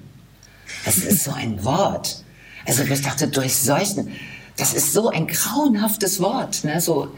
Das 0.85 0.97
ist 0.97 1.23
so 1.23 1.31
ein 1.31 1.63
Wort. 1.63 2.23
Also 2.67 2.83
ich 2.83 3.01
dachte, 3.01 3.27
durchseuchen, 3.27 4.11
das 4.57 4.73
ist 4.73 4.93
so 4.93 5.09
ein 5.09 5.25
grauenhaftes 5.25 6.21
Wort. 6.21 6.63
Ne? 6.63 6.79
So, 6.79 7.11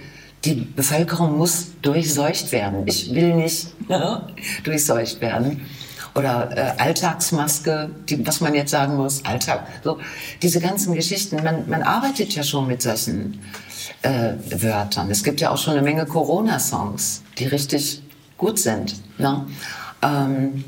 die 0.46 0.54
Bevölkerung 0.54 1.38
muss 1.38 1.68
durchseucht 1.82 2.52
werden. 2.52 2.88
Ich 2.88 3.14
will 3.14 3.36
nicht 3.36 3.90
ne, 3.90 4.28
durchseucht 4.64 5.20
werden. 5.20 5.62
Oder 6.16 6.50
äh, 6.56 6.82
Alltagsmaske, 6.82 7.90
die, 8.10 8.26
was 8.26 8.42
man 8.42 8.54
jetzt 8.54 8.72
sagen 8.72 8.96
muss, 8.96 9.24
Alltag. 9.24 9.66
So, 9.84 10.00
diese 10.42 10.60
ganzen 10.60 10.94
Geschichten. 10.94 11.44
Man, 11.44 11.70
man 11.70 11.84
arbeitet 11.84 12.34
ja 12.36 12.44
schon 12.44 12.68
mit 12.68 12.82
solchen 12.82 13.40
äh, 14.02 14.34
Wörtern. 14.50 15.10
Es 15.12 15.24
gibt 15.24 15.42
ja 15.42 15.52
auch 15.52 15.58
schon 15.58 15.74
eine 15.74 15.82
Menge 15.82 16.06
Corona-Songs, 16.06 17.24
die 17.38 17.46
richtig 17.46 18.02
gut 18.38 18.60
sind. 18.60 18.96
Ne? 19.18 19.46
Ähm, 20.02 20.64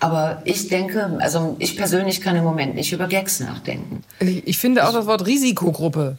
aber 0.00 0.42
ich 0.44 0.68
denke, 0.68 1.18
also 1.20 1.56
ich 1.58 1.76
persönlich 1.76 2.20
kann 2.20 2.36
im 2.36 2.44
Moment 2.44 2.74
nicht 2.74 2.92
über 2.92 3.08
Gags 3.08 3.40
nachdenken. 3.40 4.02
Ich, 4.20 4.58
finde 4.58 4.86
auch 4.86 4.92
das 4.92 5.06
Wort 5.06 5.26
Risikogruppe. 5.26 6.18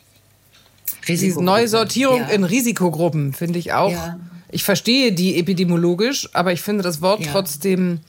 Risikogruppe. 1.08 1.46
Neue 1.46 1.68
Sortierung 1.68 2.22
ja. 2.22 2.28
in 2.28 2.44
Risikogruppen 2.44 3.34
finde 3.34 3.58
ich 3.58 3.74
auch. 3.74 3.92
Ja. 3.92 4.20
Ich 4.52 4.64
verstehe 4.64 5.14
die 5.14 5.40
epidemiologisch, 5.40 6.30
aber 6.34 6.52
ich 6.52 6.62
finde 6.62 6.84
das 6.84 7.02
Wort 7.02 7.26
ja. 7.26 7.32
trotzdem 7.32 8.00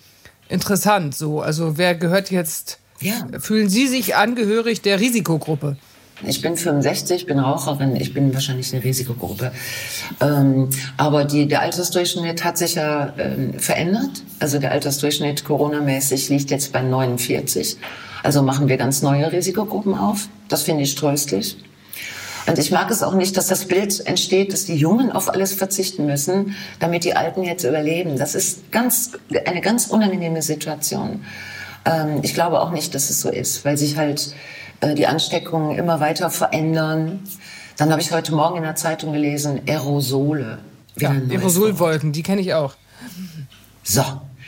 interessant. 0.49 1.15
So, 1.15 1.41
also 1.41 1.79
wer 1.79 1.95
gehört 1.95 2.31
jetzt? 2.31 2.79
Fühlen 3.39 3.71
Sie 3.71 3.87
sich 3.87 4.17
angehörig 4.17 4.83
der 4.83 5.01
Risikogruppe? 5.01 5.79
Ich 6.25 6.43
bin 6.43 6.57
65, 6.57 7.27
bin 7.27 7.39
Raucherin, 7.39 7.97
ich 7.97 8.13
bin 8.13 8.33
wahrscheinlich 8.35 8.73
eine 8.73 8.85
Risikogruppe. 8.85 9.53
Ähm, 10.21 10.69
aber 10.97 11.25
die, 11.25 11.49
der 11.49 11.63
Altersdurchschnitt 11.63 12.45
hat 12.45 12.59
sich 12.59 12.75
ja 12.75 13.13
ähm, 13.19 13.59
verändert. 13.59 14.23
Also 14.39 14.59
der 14.59 14.73
Altersdurchschnitt 14.73 15.45
Corona-mäßig 15.45 16.29
liegt 16.29 16.51
jetzt 16.51 16.73
bei 16.73 16.83
49. 16.83 17.79
Also 18.23 18.43
machen 18.43 18.69
wir 18.69 18.77
ganz 18.77 19.03
neue 19.03 19.33
Risikogruppen 19.33 19.95
auf. 19.95 20.29
Das 20.49 20.63
finde 20.63 20.83
ich 20.83 20.95
tröstlich. 20.95 21.57
Und 22.47 22.59
ich 22.59 22.71
mag 22.71 22.91
es 22.91 23.03
auch 23.03 23.15
nicht, 23.15 23.37
dass 23.37 23.47
das 23.47 23.67
Bild 23.67 24.07
entsteht, 24.07 24.53
dass 24.53 24.65
die 24.65 24.75
Jungen 24.75 25.13
auf 25.13 25.33
alles 25.33 25.55
verzichten 25.55 26.07
müssen, 26.07 26.57
damit 26.81 27.05
die 27.05 27.15
Alten 27.15 27.43
jetzt 27.43 27.65
überleben. 27.65 28.19
Das 28.19 28.35
ist 28.35 28.73
ganz, 28.73 29.13
eine 29.47 29.61
ganz 29.61 29.87
unangenehme 29.87 30.43
Situation. 30.43 31.25
Ähm, 31.85 32.21
ich 32.23 32.35
glaube 32.35 32.61
auch 32.61 32.71
nicht, 32.71 32.95
dass 32.95 33.11
es 33.11 33.21
so 33.21 33.31
ist, 33.31 33.65
weil 33.65 33.77
sich 33.77 33.97
halt 33.97 34.35
äh, 34.81 34.95
die 34.95 35.07
Ansteckungen 35.07 35.77
immer 35.79 36.01
weiter 36.01 36.31
verändern. 36.31 37.21
Dann 37.77 37.91
habe 37.91 38.01
ich 38.01 38.13
heute 38.13 38.35
Morgen 38.35 38.57
in 38.57 38.63
der 38.63 38.77
Zeitung 38.77 39.13
gelesen, 39.13 39.61
Aerosole. 39.67 40.59
Ja, 40.97 41.11
Aerosolwolken, 41.11 42.13
die 42.13 42.23
kenne 42.23 42.41
ich 42.41 42.55
auch. 42.55 42.75
So, 43.83 44.05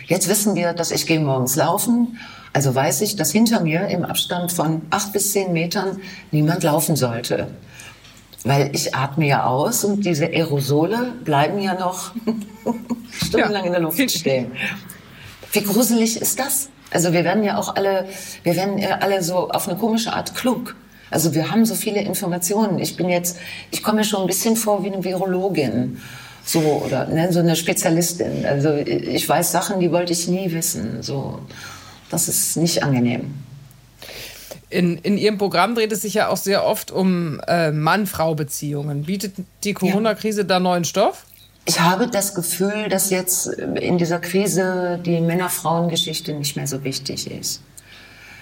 jetzt 0.07 0.29
wissen 0.29 0.55
wir, 0.55 0.73
dass 0.73 0.91
ich 0.91 1.07
gehe 1.07 1.21
morgens 1.21 1.57
laufen. 1.57 2.19
Also 2.53 2.75
weiß 2.75 3.01
ich, 3.01 3.17
dass 3.17 3.33
hinter 3.33 3.61
mir 3.61 3.89
im 3.89 4.05
Abstand 4.05 4.53
von 4.53 4.83
acht 4.91 5.13
bis 5.13 5.33
zehn 5.33 5.53
Metern 5.53 6.01
niemand 6.31 6.63
laufen 6.63 6.97
sollte. 6.97 7.49
Weil 8.45 8.71
ich 8.75 8.95
atme 8.95 9.27
ja 9.27 9.47
aus 9.47 9.85
und 9.85 10.05
diese 10.05 10.27
Aerosole 10.27 11.13
bleiben 11.25 11.59
ja 11.61 11.75
noch 11.75 12.13
stundenlang 13.25 13.63
ja. 13.63 13.67
in 13.67 13.73
der 13.73 13.81
Luft 13.81 14.11
stehen. 14.11 14.53
Wie 15.53 15.63
gruselig 15.63 16.21
ist 16.21 16.39
das? 16.39 16.69
Also 16.93 17.13
wir 17.13 17.25
werden 17.25 17.43
ja 17.45 17.59
auch 17.59 17.77
alle, 17.77 18.07
wir 18.43 18.57
werden 18.57 18.79
ja 18.79 18.99
alle 18.99 19.23
so 19.23 19.51
auf 19.51 19.69
eine 19.69 19.79
komische 19.79 20.13
Art 20.13 20.35
klug. 20.35 20.77
Also 21.11 21.35
wir 21.35 21.51
haben 21.51 21.67
so 21.67 21.75
viele 21.75 22.01
Informationen. 22.01 22.79
Ich 22.79 22.97
bin 22.97 23.09
jetzt, 23.09 23.39
ich 23.71 23.83
komme 23.83 23.99
mir 23.99 24.05
schon 24.05 24.23
ein 24.23 24.27
bisschen 24.27 24.57
vor 24.57 24.83
wie 24.83 24.93
eine 24.93 25.05
Virologin. 25.05 25.99
So, 26.45 26.61
oder 26.85 27.07
ne, 27.07 27.33
so 27.33 27.39
eine 27.39 27.55
Spezialistin. 27.55 28.45
Also 28.45 28.75
ich 28.75 29.29
weiß 29.29 29.53
Sachen, 29.53 29.79
die 29.79 29.93
wollte 29.93 30.13
ich 30.13 30.27
nie 30.27 30.51
wissen. 30.53 31.03
So, 31.03 31.41
das 32.11 32.29
ist 32.29 32.57
nicht 32.57 32.83
angenehm. 32.83 33.35
In, 34.71 34.97
in 34.99 35.19
Ihrem 35.19 35.37
Programm 35.37 35.75
dreht 35.75 35.93
es 35.93 36.03
sich 36.03 36.15
ja 36.15 36.29
auch 36.29 36.39
sehr 36.39 36.65
oft 36.65 36.91
um 36.91 37.41
äh, 37.47 37.71
Mann-Frau-Beziehungen. 37.71 39.05
Bietet 39.05 39.35
die 39.65 39.75
Corona-Krise 39.75 40.41
ja. 40.41 40.47
da 40.47 40.61
neuen 40.61 40.85
Stoff? 40.85 41.27
Ich 41.65 41.81
habe 41.81 42.09
das 42.09 42.35
Gefühl, 42.35 42.89
dass 42.89 43.11
jetzt 43.11 43.47
in 43.47 43.97
dieser 43.97 44.19
Krise 44.19 44.99
die 45.05 45.21
Männer-Frauen-Geschichte 45.21 46.33
nicht 46.35 46.57
mehr 46.57 46.67
so 46.67 46.83
wichtig 46.83 47.31
ist. 47.31 47.63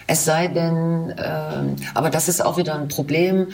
Es 0.06 0.24
sei 0.24 0.48
denn, 0.48 1.10
äh, 1.10 1.82
aber 1.94 2.10
das 2.10 2.28
ist 2.28 2.44
auch 2.44 2.56
wieder 2.56 2.74
ein 2.74 2.88
Problem 2.88 3.48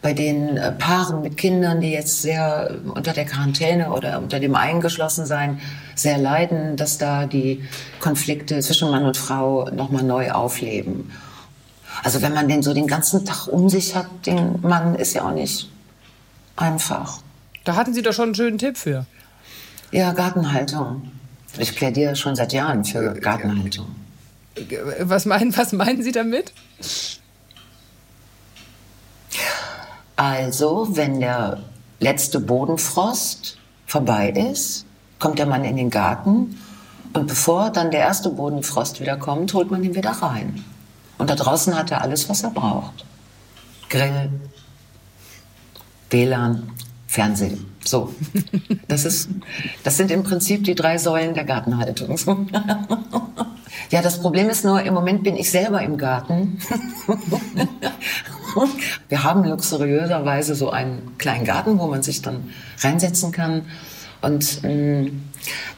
bei 0.00 0.12
den 0.12 0.56
äh, 0.56 0.70
Paaren 0.72 1.22
mit 1.22 1.36
Kindern, 1.36 1.80
die 1.80 1.90
jetzt 1.90 2.22
sehr 2.22 2.76
unter 2.94 3.12
der 3.12 3.24
Quarantäne 3.24 3.90
oder 3.92 4.18
unter 4.18 4.38
dem 4.38 4.54
Eingeschlossensein 4.54 5.60
sehr 5.96 6.16
leiden, 6.16 6.76
dass 6.76 6.98
da 6.98 7.26
die 7.26 7.64
Konflikte 8.00 8.60
zwischen 8.60 8.90
Mann 8.90 9.04
und 9.04 9.16
Frau 9.16 9.68
nochmal 9.70 10.04
neu 10.04 10.30
aufleben. 10.30 11.10
Also 12.04 12.22
wenn 12.22 12.32
man 12.32 12.48
den 12.48 12.62
so 12.62 12.72
den 12.72 12.86
ganzen 12.86 13.24
Tag 13.24 13.48
um 13.48 13.68
sich 13.68 13.96
hat, 13.96 14.06
den 14.26 14.60
Mann, 14.62 14.94
ist 14.94 15.14
ja 15.14 15.26
auch 15.26 15.34
nicht 15.34 15.68
einfach. 16.56 17.18
Da 17.68 17.76
hatten 17.76 17.92
Sie 17.92 18.00
doch 18.00 18.14
schon 18.14 18.28
einen 18.28 18.34
schönen 18.34 18.56
Tipp 18.56 18.78
für. 18.78 19.04
Ja, 19.90 20.12
Gartenhaltung. 20.12 21.12
Ich 21.58 21.76
plädiere 21.76 22.16
schon 22.16 22.34
seit 22.34 22.54
Jahren 22.54 22.82
für 22.82 23.12
Gartenhaltung. 23.12 23.94
Was 25.00 25.26
meinen, 25.26 25.54
was 25.54 25.74
meinen 25.74 26.02
Sie 26.02 26.12
damit? 26.12 26.54
Also, 30.16 30.96
wenn 30.96 31.20
der 31.20 31.62
letzte 32.00 32.40
Bodenfrost 32.40 33.58
vorbei 33.84 34.30
ist, 34.30 34.86
kommt 35.18 35.38
der 35.38 35.44
Mann 35.44 35.62
in 35.66 35.76
den 35.76 35.90
Garten 35.90 36.58
und 37.12 37.26
bevor 37.26 37.68
dann 37.68 37.90
der 37.90 38.00
erste 38.00 38.30
Bodenfrost 38.30 38.98
wieder 38.98 39.18
kommt, 39.18 39.52
holt 39.52 39.70
man 39.70 39.84
ihn 39.84 39.94
wieder 39.94 40.12
rein. 40.12 40.64
Und 41.18 41.28
da 41.28 41.34
draußen 41.34 41.76
hat 41.76 41.90
er 41.90 42.00
alles, 42.00 42.30
was 42.30 42.42
er 42.42 42.50
braucht. 42.50 43.04
Grill, 43.90 44.30
WLAN, 46.08 46.72
Fernsehen. 47.08 47.64
So. 47.84 48.14
Das 48.86 49.04
ist, 49.04 49.30
das 49.82 49.96
sind 49.96 50.10
im 50.10 50.22
Prinzip 50.22 50.64
die 50.64 50.74
drei 50.74 50.98
Säulen 50.98 51.34
der 51.34 51.44
Gartenhaltung. 51.44 52.16
Ja, 53.90 54.02
das 54.02 54.20
Problem 54.20 54.50
ist 54.50 54.64
nur, 54.64 54.82
im 54.82 54.92
Moment 54.92 55.22
bin 55.22 55.36
ich 55.36 55.50
selber 55.50 55.80
im 55.80 55.96
Garten. 55.96 56.58
Wir 59.08 59.24
haben 59.24 59.44
luxuriöserweise 59.44 60.54
so 60.54 60.70
einen 60.70 61.16
kleinen 61.16 61.46
Garten, 61.46 61.78
wo 61.78 61.86
man 61.86 62.02
sich 62.02 62.20
dann 62.20 62.50
reinsetzen 62.80 63.32
kann. 63.32 63.62
Und 64.20 64.62
mh, 64.62 64.70
mm, 64.70 65.22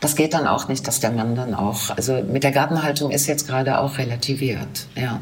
das 0.00 0.16
geht 0.16 0.34
dann 0.34 0.49
auch 0.49 0.66
nicht, 0.66 0.88
dass 0.88 0.99
der 0.99 1.12
Mann 1.12 1.37
dann 1.37 1.54
auch, 1.54 1.90
also 1.90 2.20
mit 2.22 2.42
der 2.42 2.50
Gartenhaltung 2.50 3.12
ist 3.12 3.26
jetzt 3.26 3.46
gerade 3.46 3.78
auch 3.78 3.99
relativiert, 3.99 4.87
ja. 4.96 5.20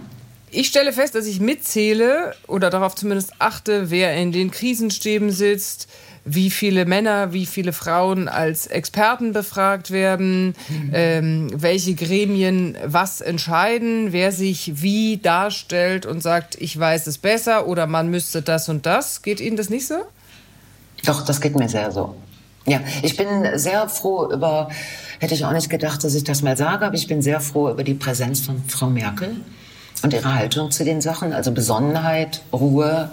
Ich 0.51 0.69
stelle 0.69 0.93
fest, 0.93 1.15
dass 1.15 1.27
ich 1.27 1.41
mitzähle 1.41 2.35
oder 2.47 2.71
darauf 2.71 2.95
zumindest 2.95 3.33
achte, 3.39 3.91
wer 3.91 4.17
in 4.17 4.33
den 4.33 4.51
Krisenstäben 4.51 5.31
sitzt, 5.31 5.89
wie 6.25 6.51
viele 6.51 6.85
Männer, 6.85 7.33
wie 7.33 7.47
viele 7.47 7.73
Frauen 7.73 8.29
als 8.29 8.67
Experten 8.67 9.33
befragt 9.33 9.91
werden, 9.91 10.55
mhm. 10.69 10.91
ähm, 10.93 11.51
welche 11.55 11.95
Gremien 11.95 12.77
was 12.85 13.21
entscheiden, 13.21 14.13
wer 14.13 14.33
sich 14.33 14.83
wie 14.83 15.19
darstellt 15.19 16.07
und 16.07 16.23
sagt, 16.23 16.57
ich 16.61 16.79
weiß 16.79 17.07
es 17.07 17.19
besser 17.19 17.67
oder 17.67 17.87
man 17.87 18.11
müsste 18.11 18.43
das 18.43 18.69
und 18.69 18.87
das. 18.87 19.23
Geht 19.23 19.41
Ihnen 19.41 19.57
das 19.57 19.71
nicht 19.71 19.87
so? 19.87 19.97
Doch, 21.05 21.25
das 21.25 21.41
geht 21.41 21.57
mir 21.57 21.69
sehr 21.69 21.91
so. 21.93 22.15
Ja, 22.67 22.81
ich 23.03 23.17
bin 23.17 23.29
sehr 23.55 23.89
froh 23.89 24.31
über, 24.31 24.69
hätte 25.21 25.35
ich 25.35 25.45
auch 25.45 25.53
nicht 25.53 25.71
gedacht, 25.71 26.05
dass 26.05 26.15
ich 26.15 26.25
das 26.25 26.43
mal 26.43 26.57
sage, 26.57 26.87
aber 26.87 26.95
ich 26.95 27.07
bin 27.07 27.23
sehr 27.23 27.41
froh 27.41 27.71
über 27.71 27.85
die 27.85 27.95
Präsenz 27.95 28.41
von 28.41 28.63
Frau 28.67 28.89
Merkel 28.89 29.37
und 30.03 30.13
ihre 30.13 30.35
Haltung 30.35 30.71
zu 30.71 30.85
den 30.85 31.01
Sachen, 31.01 31.33
also 31.33 31.53
Besonnenheit, 31.53 32.43
Ruhe, 32.53 33.11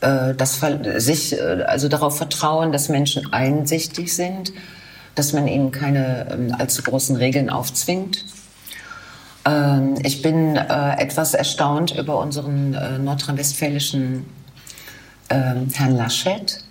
äh, 0.00 0.34
das 0.34 0.60
sich 0.96 1.32
äh, 1.32 1.64
also 1.66 1.88
darauf 1.88 2.16
vertrauen, 2.16 2.72
dass 2.72 2.88
Menschen 2.88 3.32
einsichtig 3.32 4.14
sind, 4.14 4.52
dass 5.14 5.32
man 5.32 5.46
ihnen 5.46 5.70
keine 5.70 6.28
ähm, 6.30 6.54
allzu 6.58 6.82
großen 6.82 7.16
Regeln 7.16 7.50
aufzwingt. 7.50 8.24
Ähm, 9.44 9.94
ich 10.02 10.22
bin 10.22 10.56
äh, 10.56 10.96
etwas 10.98 11.34
erstaunt 11.34 11.96
über 11.96 12.18
unseren 12.18 13.04
nordrhein-westfälischen 13.04 14.26
ähm, 15.30 15.68
Herrn 15.72 15.96
Laschet, 15.96 16.62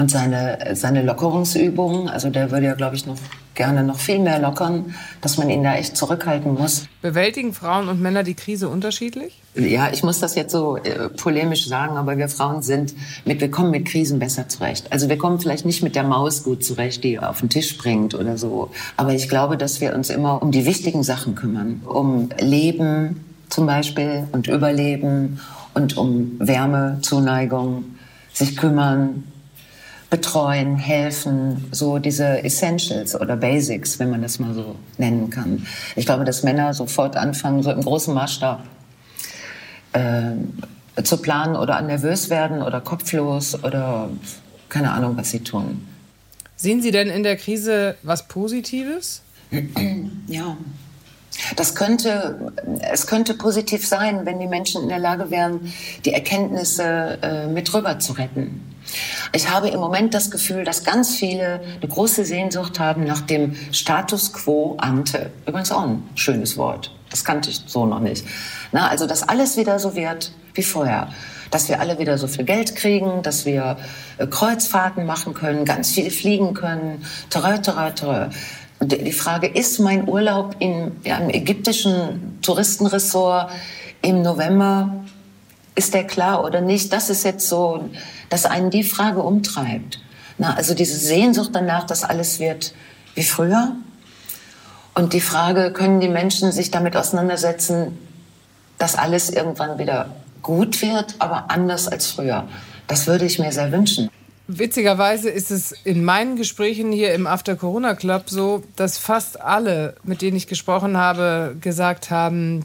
und 0.00 0.10
seine, 0.10 0.58
seine 0.72 1.02
Lockerungsübungen. 1.02 2.08
Also 2.08 2.30
der 2.30 2.50
würde 2.50 2.66
ja, 2.66 2.74
glaube 2.74 2.96
ich, 2.96 3.04
noch 3.04 3.18
gerne 3.54 3.84
noch 3.84 3.98
viel 3.98 4.18
mehr 4.18 4.38
lockern, 4.38 4.94
dass 5.20 5.36
man 5.36 5.50
ihn 5.50 5.62
da 5.62 5.74
echt 5.74 5.94
zurückhalten 5.94 6.54
muss. 6.54 6.86
Bewältigen 7.02 7.52
Frauen 7.52 7.88
und 7.88 8.00
Männer 8.00 8.22
die 8.22 8.32
Krise 8.32 8.70
unterschiedlich? 8.70 9.42
Ja, 9.54 9.90
ich 9.92 10.02
muss 10.02 10.18
das 10.18 10.34
jetzt 10.36 10.52
so 10.52 10.78
äh, 10.78 11.10
polemisch 11.10 11.68
sagen, 11.68 11.98
aber 11.98 12.16
wir 12.16 12.30
Frauen 12.30 12.62
sind 12.62 12.94
mit, 13.26 13.42
wir 13.42 13.50
kommen 13.50 13.70
mit 13.72 13.86
Krisen 13.86 14.18
besser 14.18 14.48
zurecht. 14.48 14.90
Also 14.90 15.10
wir 15.10 15.18
kommen 15.18 15.38
vielleicht 15.38 15.66
nicht 15.66 15.82
mit 15.82 15.94
der 15.94 16.04
Maus 16.04 16.44
gut 16.44 16.64
zurecht, 16.64 17.04
die 17.04 17.18
auf 17.18 17.40
den 17.40 17.50
Tisch 17.50 17.68
springt 17.68 18.14
oder 18.14 18.38
so. 18.38 18.70
Aber 18.96 19.12
ich 19.12 19.28
glaube, 19.28 19.58
dass 19.58 19.82
wir 19.82 19.94
uns 19.94 20.08
immer 20.08 20.40
um 20.40 20.50
die 20.50 20.64
wichtigen 20.64 21.02
Sachen 21.02 21.34
kümmern. 21.34 21.82
Um 21.84 22.30
Leben 22.38 23.22
zum 23.50 23.66
Beispiel 23.66 24.26
und 24.32 24.48
Überleben 24.48 25.40
und 25.74 25.98
um 25.98 26.36
Wärme, 26.38 26.98
Zuneigung, 27.02 27.84
sich 28.32 28.56
kümmern, 28.56 29.24
betreuen, 30.10 30.76
helfen, 30.76 31.68
so 31.70 31.98
diese 31.98 32.42
Essentials 32.42 33.18
oder 33.18 33.36
Basics, 33.36 34.00
wenn 34.00 34.10
man 34.10 34.22
das 34.22 34.40
mal 34.40 34.52
so 34.54 34.74
nennen 34.98 35.30
kann. 35.30 35.66
Ich 35.94 36.04
glaube, 36.04 36.24
dass 36.24 36.42
Männer 36.42 36.74
sofort 36.74 37.16
anfangen, 37.16 37.62
so 37.62 37.70
im 37.70 37.80
großen 37.80 38.12
Maßstab 38.12 38.64
äh, 39.92 41.02
zu 41.04 41.16
planen 41.18 41.54
oder 41.54 41.80
nervös 41.80 42.28
werden 42.28 42.62
oder 42.62 42.80
kopflos 42.80 43.62
oder 43.62 44.10
keine 44.68 44.92
Ahnung, 44.92 45.16
was 45.16 45.30
sie 45.30 45.40
tun. 45.40 45.86
Sehen 46.56 46.82
Sie 46.82 46.90
denn 46.90 47.08
in 47.08 47.22
der 47.22 47.36
Krise 47.36 47.96
was 48.02 48.28
Positives? 48.28 49.22
Ja. 50.26 50.56
Das 51.56 51.74
könnte, 51.74 52.52
es 52.92 53.06
könnte 53.06 53.34
positiv 53.34 53.86
sein, 53.86 54.26
wenn 54.26 54.40
die 54.40 54.46
Menschen 54.46 54.82
in 54.82 54.88
der 54.88 54.98
Lage 54.98 55.30
wären, 55.30 55.72
die 56.04 56.12
Erkenntnisse 56.12 57.18
äh, 57.22 57.46
mit 57.46 57.72
rüber 57.72 57.98
zu 57.98 58.12
retten. 58.12 58.69
Ich 59.32 59.48
habe 59.48 59.68
im 59.68 59.80
Moment 59.80 60.14
das 60.14 60.30
Gefühl, 60.30 60.64
dass 60.64 60.84
ganz 60.84 61.14
viele 61.14 61.60
eine 61.80 61.88
große 61.88 62.24
Sehnsucht 62.24 62.78
haben 62.78 63.04
nach 63.04 63.20
dem 63.20 63.54
Status 63.72 64.32
quo 64.32 64.76
ante. 64.78 65.30
Übrigens 65.46 65.72
auch 65.72 65.82
ein 65.82 66.02
schönes 66.14 66.56
Wort. 66.56 66.92
Das 67.10 67.24
kannte 67.24 67.50
ich 67.50 67.62
so 67.66 67.86
noch 67.86 68.00
nicht. 68.00 68.24
Na, 68.72 68.88
also, 68.88 69.06
dass 69.06 69.28
alles 69.28 69.56
wieder 69.56 69.78
so 69.78 69.94
wird 69.94 70.32
wie 70.54 70.62
vorher. 70.62 71.08
Dass 71.50 71.68
wir 71.68 71.80
alle 71.80 71.98
wieder 71.98 72.16
so 72.18 72.28
viel 72.28 72.44
Geld 72.44 72.76
kriegen, 72.76 73.22
dass 73.22 73.44
wir 73.44 73.76
äh, 74.18 74.26
Kreuzfahrten 74.26 75.04
machen 75.04 75.34
können, 75.34 75.64
ganz 75.64 75.90
viel 75.90 76.10
fliegen 76.10 76.54
können. 76.54 77.04
Terrö, 77.28 77.58
terrö, 77.58 77.90
terrö. 77.90 78.26
Die 78.82 79.12
Frage, 79.12 79.46
ist 79.46 79.78
mein 79.78 80.08
Urlaub 80.08 80.56
in, 80.58 80.92
ja, 81.04 81.18
im 81.18 81.28
ägyptischen 81.28 82.38
Touristenressort 82.40 83.50
im 84.00 84.22
November 84.22 85.04
ist 85.74 85.94
der 85.94 86.04
klar 86.04 86.44
oder 86.44 86.60
nicht? 86.60 86.92
Das 86.92 87.10
ist 87.10 87.24
jetzt 87.24 87.48
so, 87.48 87.88
dass 88.30 88.46
einen 88.46 88.70
die 88.70 88.84
Frage 88.84 89.22
umtreibt. 89.22 90.00
Na, 90.38 90.54
also 90.54 90.72
diese 90.72 90.96
Sehnsucht 90.96 91.50
danach, 91.52 91.84
dass 91.84 92.02
alles 92.02 92.40
wird 92.40 92.72
wie 93.14 93.22
früher. 93.22 93.76
Und 94.94 95.12
die 95.12 95.20
Frage, 95.20 95.72
können 95.72 96.00
die 96.00 96.08
Menschen 96.08 96.50
sich 96.50 96.70
damit 96.70 96.96
auseinandersetzen, 96.96 97.98
dass 98.78 98.96
alles 98.96 99.28
irgendwann 99.28 99.78
wieder 99.78 100.14
gut 100.42 100.80
wird, 100.80 101.16
aber 101.18 101.50
anders 101.50 101.86
als 101.86 102.06
früher? 102.06 102.48
Das 102.86 103.06
würde 103.06 103.26
ich 103.26 103.38
mir 103.38 103.52
sehr 103.52 103.70
wünschen. 103.70 104.08
Witzigerweise 104.48 105.30
ist 105.30 105.50
es 105.52 105.72
in 105.84 106.02
meinen 106.02 106.34
Gesprächen 106.34 106.90
hier 106.90 107.14
im 107.14 107.26
After 107.26 107.54
Corona 107.54 107.94
Club 107.94 108.30
so, 108.30 108.64
dass 108.74 108.98
fast 108.98 109.40
alle, 109.40 109.94
mit 110.02 110.22
denen 110.22 110.36
ich 110.36 110.48
gesprochen 110.48 110.96
habe, 110.96 111.56
gesagt 111.60 112.10
haben, 112.10 112.64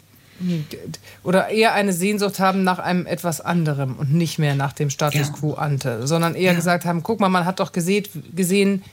oder 1.24 1.50
eher 1.50 1.74
eine 1.74 1.94
Sehnsucht 1.94 2.40
haben 2.40 2.64
nach 2.64 2.80
einem 2.80 3.06
etwas 3.06 3.42
anderem 3.42 3.96
und 3.96 4.14
nicht 4.14 4.38
mehr 4.38 4.56
nach 4.56 4.74
dem 4.74 4.90
Status 4.90 5.32
quo 5.34 5.54
ante, 5.54 6.06
sondern 6.08 6.36
eher 6.36 6.52
ja. 6.52 6.54
gesagt 6.54 6.86
haben, 6.86 7.04
guck 7.04 7.20
mal, 7.20 7.30
man 7.30 7.46
hat 7.46 7.60
doch 7.60 7.72
gesehen, 7.72 8.06
gesehen, 8.36 8.84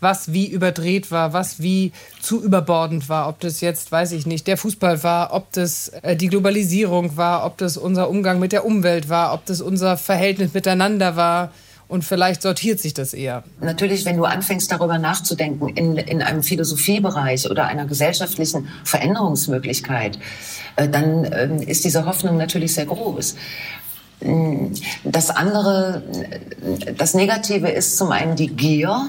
was 0.00 0.32
wie 0.32 0.46
überdreht 0.46 1.10
war, 1.10 1.32
was 1.32 1.60
wie 1.60 1.92
zu 2.20 2.42
überbordend 2.42 3.08
war, 3.08 3.28
ob 3.28 3.40
das 3.40 3.60
jetzt, 3.60 3.90
weiß 3.90 4.12
ich 4.12 4.26
nicht, 4.26 4.46
der 4.46 4.56
Fußball 4.56 5.02
war, 5.02 5.32
ob 5.32 5.52
das 5.52 5.88
äh, 5.88 6.16
die 6.16 6.28
Globalisierung 6.28 7.16
war, 7.16 7.44
ob 7.44 7.58
das 7.58 7.76
unser 7.76 8.08
Umgang 8.08 8.38
mit 8.38 8.52
der 8.52 8.64
Umwelt 8.64 9.08
war, 9.08 9.34
ob 9.34 9.46
das 9.46 9.60
unser 9.60 9.96
Verhältnis 9.96 10.54
miteinander 10.54 11.16
war. 11.16 11.52
Und 11.88 12.04
vielleicht 12.04 12.42
sortiert 12.42 12.80
sich 12.80 12.92
das 12.92 13.14
eher. 13.14 13.44
Natürlich, 13.60 14.04
wenn 14.04 14.18
du 14.18 14.24
anfängst, 14.24 14.70
darüber 14.70 14.98
nachzudenken, 14.98 15.68
in, 15.68 15.96
in 15.96 16.20
einem 16.20 16.42
Philosophiebereich 16.42 17.50
oder 17.50 17.66
einer 17.66 17.86
gesellschaftlichen 17.86 18.68
Veränderungsmöglichkeit, 18.84 20.18
äh, 20.76 20.86
dann 20.86 21.24
äh, 21.24 21.64
ist 21.64 21.84
diese 21.84 22.04
Hoffnung 22.04 22.36
natürlich 22.36 22.74
sehr 22.74 22.84
groß. 22.84 23.36
Mm, 24.20 24.66
das 25.04 25.30
andere, 25.30 26.02
das 26.96 27.14
Negative 27.14 27.68
ist 27.68 27.96
zum 27.96 28.12
einen 28.12 28.36
die 28.36 28.48
Gier, 28.48 29.08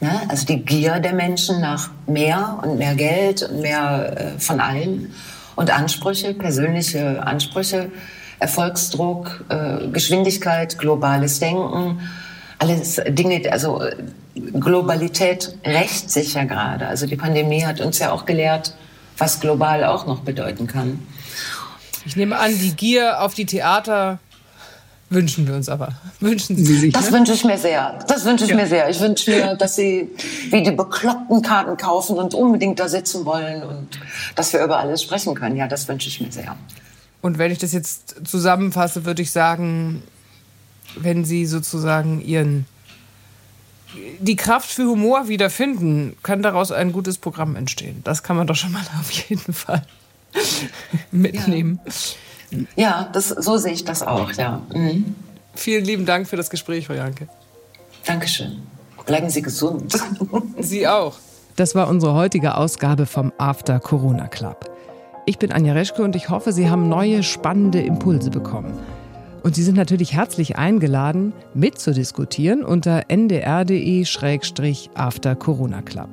ne? 0.00 0.20
also 0.28 0.44
die 0.44 0.62
Gier 0.62 1.00
der 1.00 1.14
Menschen 1.14 1.62
nach 1.62 1.90
mehr 2.06 2.58
und 2.62 2.76
mehr 2.76 2.94
Geld 2.96 3.44
und 3.44 3.62
mehr 3.62 4.34
äh, 4.36 4.38
von 4.38 4.60
allem 4.60 5.10
und 5.56 5.70
Ansprüche, 5.70 6.34
persönliche 6.34 7.22
Ansprüche 7.26 7.90
Erfolgsdruck, 8.42 9.44
äh, 9.48 9.88
Geschwindigkeit, 9.88 10.78
globales 10.78 11.38
Denken, 11.38 12.00
alles 12.58 13.00
Dinge, 13.08 13.40
also 13.50 13.82
Globalität 14.34 15.56
rächt 15.64 16.10
sich 16.10 16.34
ja 16.34 16.44
gerade. 16.44 16.86
Also 16.86 17.06
die 17.06 17.16
Pandemie 17.16 17.64
hat 17.64 17.80
uns 17.80 17.98
ja 17.98 18.12
auch 18.12 18.26
gelehrt, 18.26 18.74
was 19.16 19.40
global 19.40 19.84
auch 19.84 20.06
noch 20.06 20.20
bedeuten 20.20 20.66
kann. 20.66 20.98
Ich 22.04 22.16
nehme 22.16 22.36
an, 22.36 22.56
die 22.58 22.74
Gier 22.74 23.22
auf 23.22 23.34
die 23.34 23.46
Theater 23.46 24.18
wünschen 25.12 25.46
wir 25.46 25.54
uns 25.54 25.68
aber. 25.68 25.92
Wünschen 26.20 26.56
Sie 26.56 26.74
sich? 26.74 26.92
Das 26.92 27.10
ne? 27.10 27.18
wünsche 27.18 27.34
ich 27.34 27.44
mir 27.44 27.58
sehr. 27.58 27.98
Das 28.08 28.24
wünsche 28.24 28.44
ich 28.44 28.50
ja. 28.50 28.56
mir 28.56 28.66
sehr. 28.66 28.88
Ich 28.88 29.00
wünsche 29.00 29.30
mir, 29.30 29.54
dass 29.56 29.76
Sie 29.76 30.10
wie 30.50 30.62
die 30.62 30.70
bekloppten 30.70 31.42
Karten 31.42 31.76
kaufen 31.76 32.16
und 32.16 32.34
unbedingt 32.34 32.80
da 32.80 32.88
sitzen 32.88 33.24
wollen 33.24 33.62
und 33.62 33.88
dass 34.34 34.52
wir 34.52 34.64
über 34.64 34.78
alles 34.78 35.02
sprechen 35.02 35.34
können. 35.34 35.56
Ja, 35.56 35.68
das 35.68 35.86
wünsche 35.86 36.08
ich 36.08 36.20
mir 36.20 36.32
sehr. 36.32 36.56
Und 37.22 37.38
wenn 37.38 37.50
ich 37.50 37.58
das 37.58 37.72
jetzt 37.72 38.16
zusammenfasse, 38.24 39.04
würde 39.04 39.22
ich 39.22 39.30
sagen, 39.30 40.02
wenn 40.96 41.24
Sie 41.24 41.46
sozusagen 41.46 42.20
Ihren 42.20 42.66
die 44.18 44.36
Kraft 44.36 44.70
für 44.70 44.84
Humor 44.84 45.28
wiederfinden, 45.28 46.16
kann 46.22 46.42
daraus 46.42 46.72
ein 46.72 46.92
gutes 46.92 47.18
Programm 47.18 47.56
entstehen. 47.56 48.00
Das 48.04 48.22
kann 48.22 48.36
man 48.36 48.46
doch 48.46 48.56
schon 48.56 48.72
mal 48.72 48.82
auf 49.00 49.10
jeden 49.10 49.52
Fall 49.52 49.82
mitnehmen. 51.10 51.80
Ja, 52.50 52.58
ja 52.76 53.10
das, 53.12 53.28
so 53.28 53.56
sehe 53.56 53.72
ich 53.72 53.84
das 53.84 54.02
auch, 54.02 54.32
ja. 54.32 54.62
Mhm. 54.74 55.14
Vielen 55.54 55.84
lieben 55.84 56.06
Dank 56.06 56.28
für 56.28 56.36
das 56.36 56.48
Gespräch, 56.48 56.86
Frau 56.86 56.94
Janke. 56.94 57.28
Dankeschön. 58.06 58.62
Bleiben 59.04 59.28
Sie 59.28 59.42
gesund. 59.42 59.94
Sie 60.58 60.88
auch. 60.88 61.16
Das 61.56 61.74
war 61.74 61.88
unsere 61.88 62.14
heutige 62.14 62.56
Ausgabe 62.56 63.04
vom 63.04 63.32
After 63.36 63.78
Corona 63.78 64.28
Club. 64.28 64.71
Ich 65.24 65.38
bin 65.38 65.52
Anja 65.52 65.72
Reschke 65.72 66.02
und 66.02 66.16
ich 66.16 66.30
hoffe, 66.30 66.52
Sie 66.52 66.68
haben 66.68 66.88
neue 66.88 67.22
spannende 67.22 67.80
Impulse 67.80 68.30
bekommen. 68.30 68.72
Und 69.44 69.54
Sie 69.54 69.62
sind 69.62 69.76
natürlich 69.76 70.14
herzlich 70.14 70.56
eingeladen, 70.56 71.32
mitzudiskutieren 71.54 72.64
unter 72.64 73.04
ndr.de-after 73.08 73.76
Corona 75.36 75.82
Club. 75.82 76.08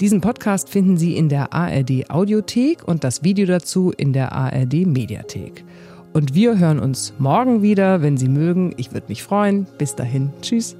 Diesen 0.00 0.20
Podcast 0.20 0.68
finden 0.68 0.96
Sie 0.96 1.16
in 1.16 1.28
der 1.28 1.52
ARD 1.52 2.08
Audiothek 2.08 2.86
und 2.86 3.02
das 3.04 3.24
Video 3.24 3.46
dazu 3.46 3.92
in 3.96 4.12
der 4.12 4.32
ARD 4.32 4.86
Mediathek. 4.86 5.64
Und 6.12 6.34
wir 6.34 6.58
hören 6.58 6.78
uns 6.78 7.12
morgen 7.18 7.62
wieder, 7.62 8.00
wenn 8.02 8.16
Sie 8.16 8.28
mögen. 8.28 8.74
Ich 8.76 8.92
würde 8.92 9.06
mich 9.08 9.24
freuen. 9.24 9.66
Bis 9.76 9.96
dahin. 9.96 10.30
Tschüss. 10.40 10.76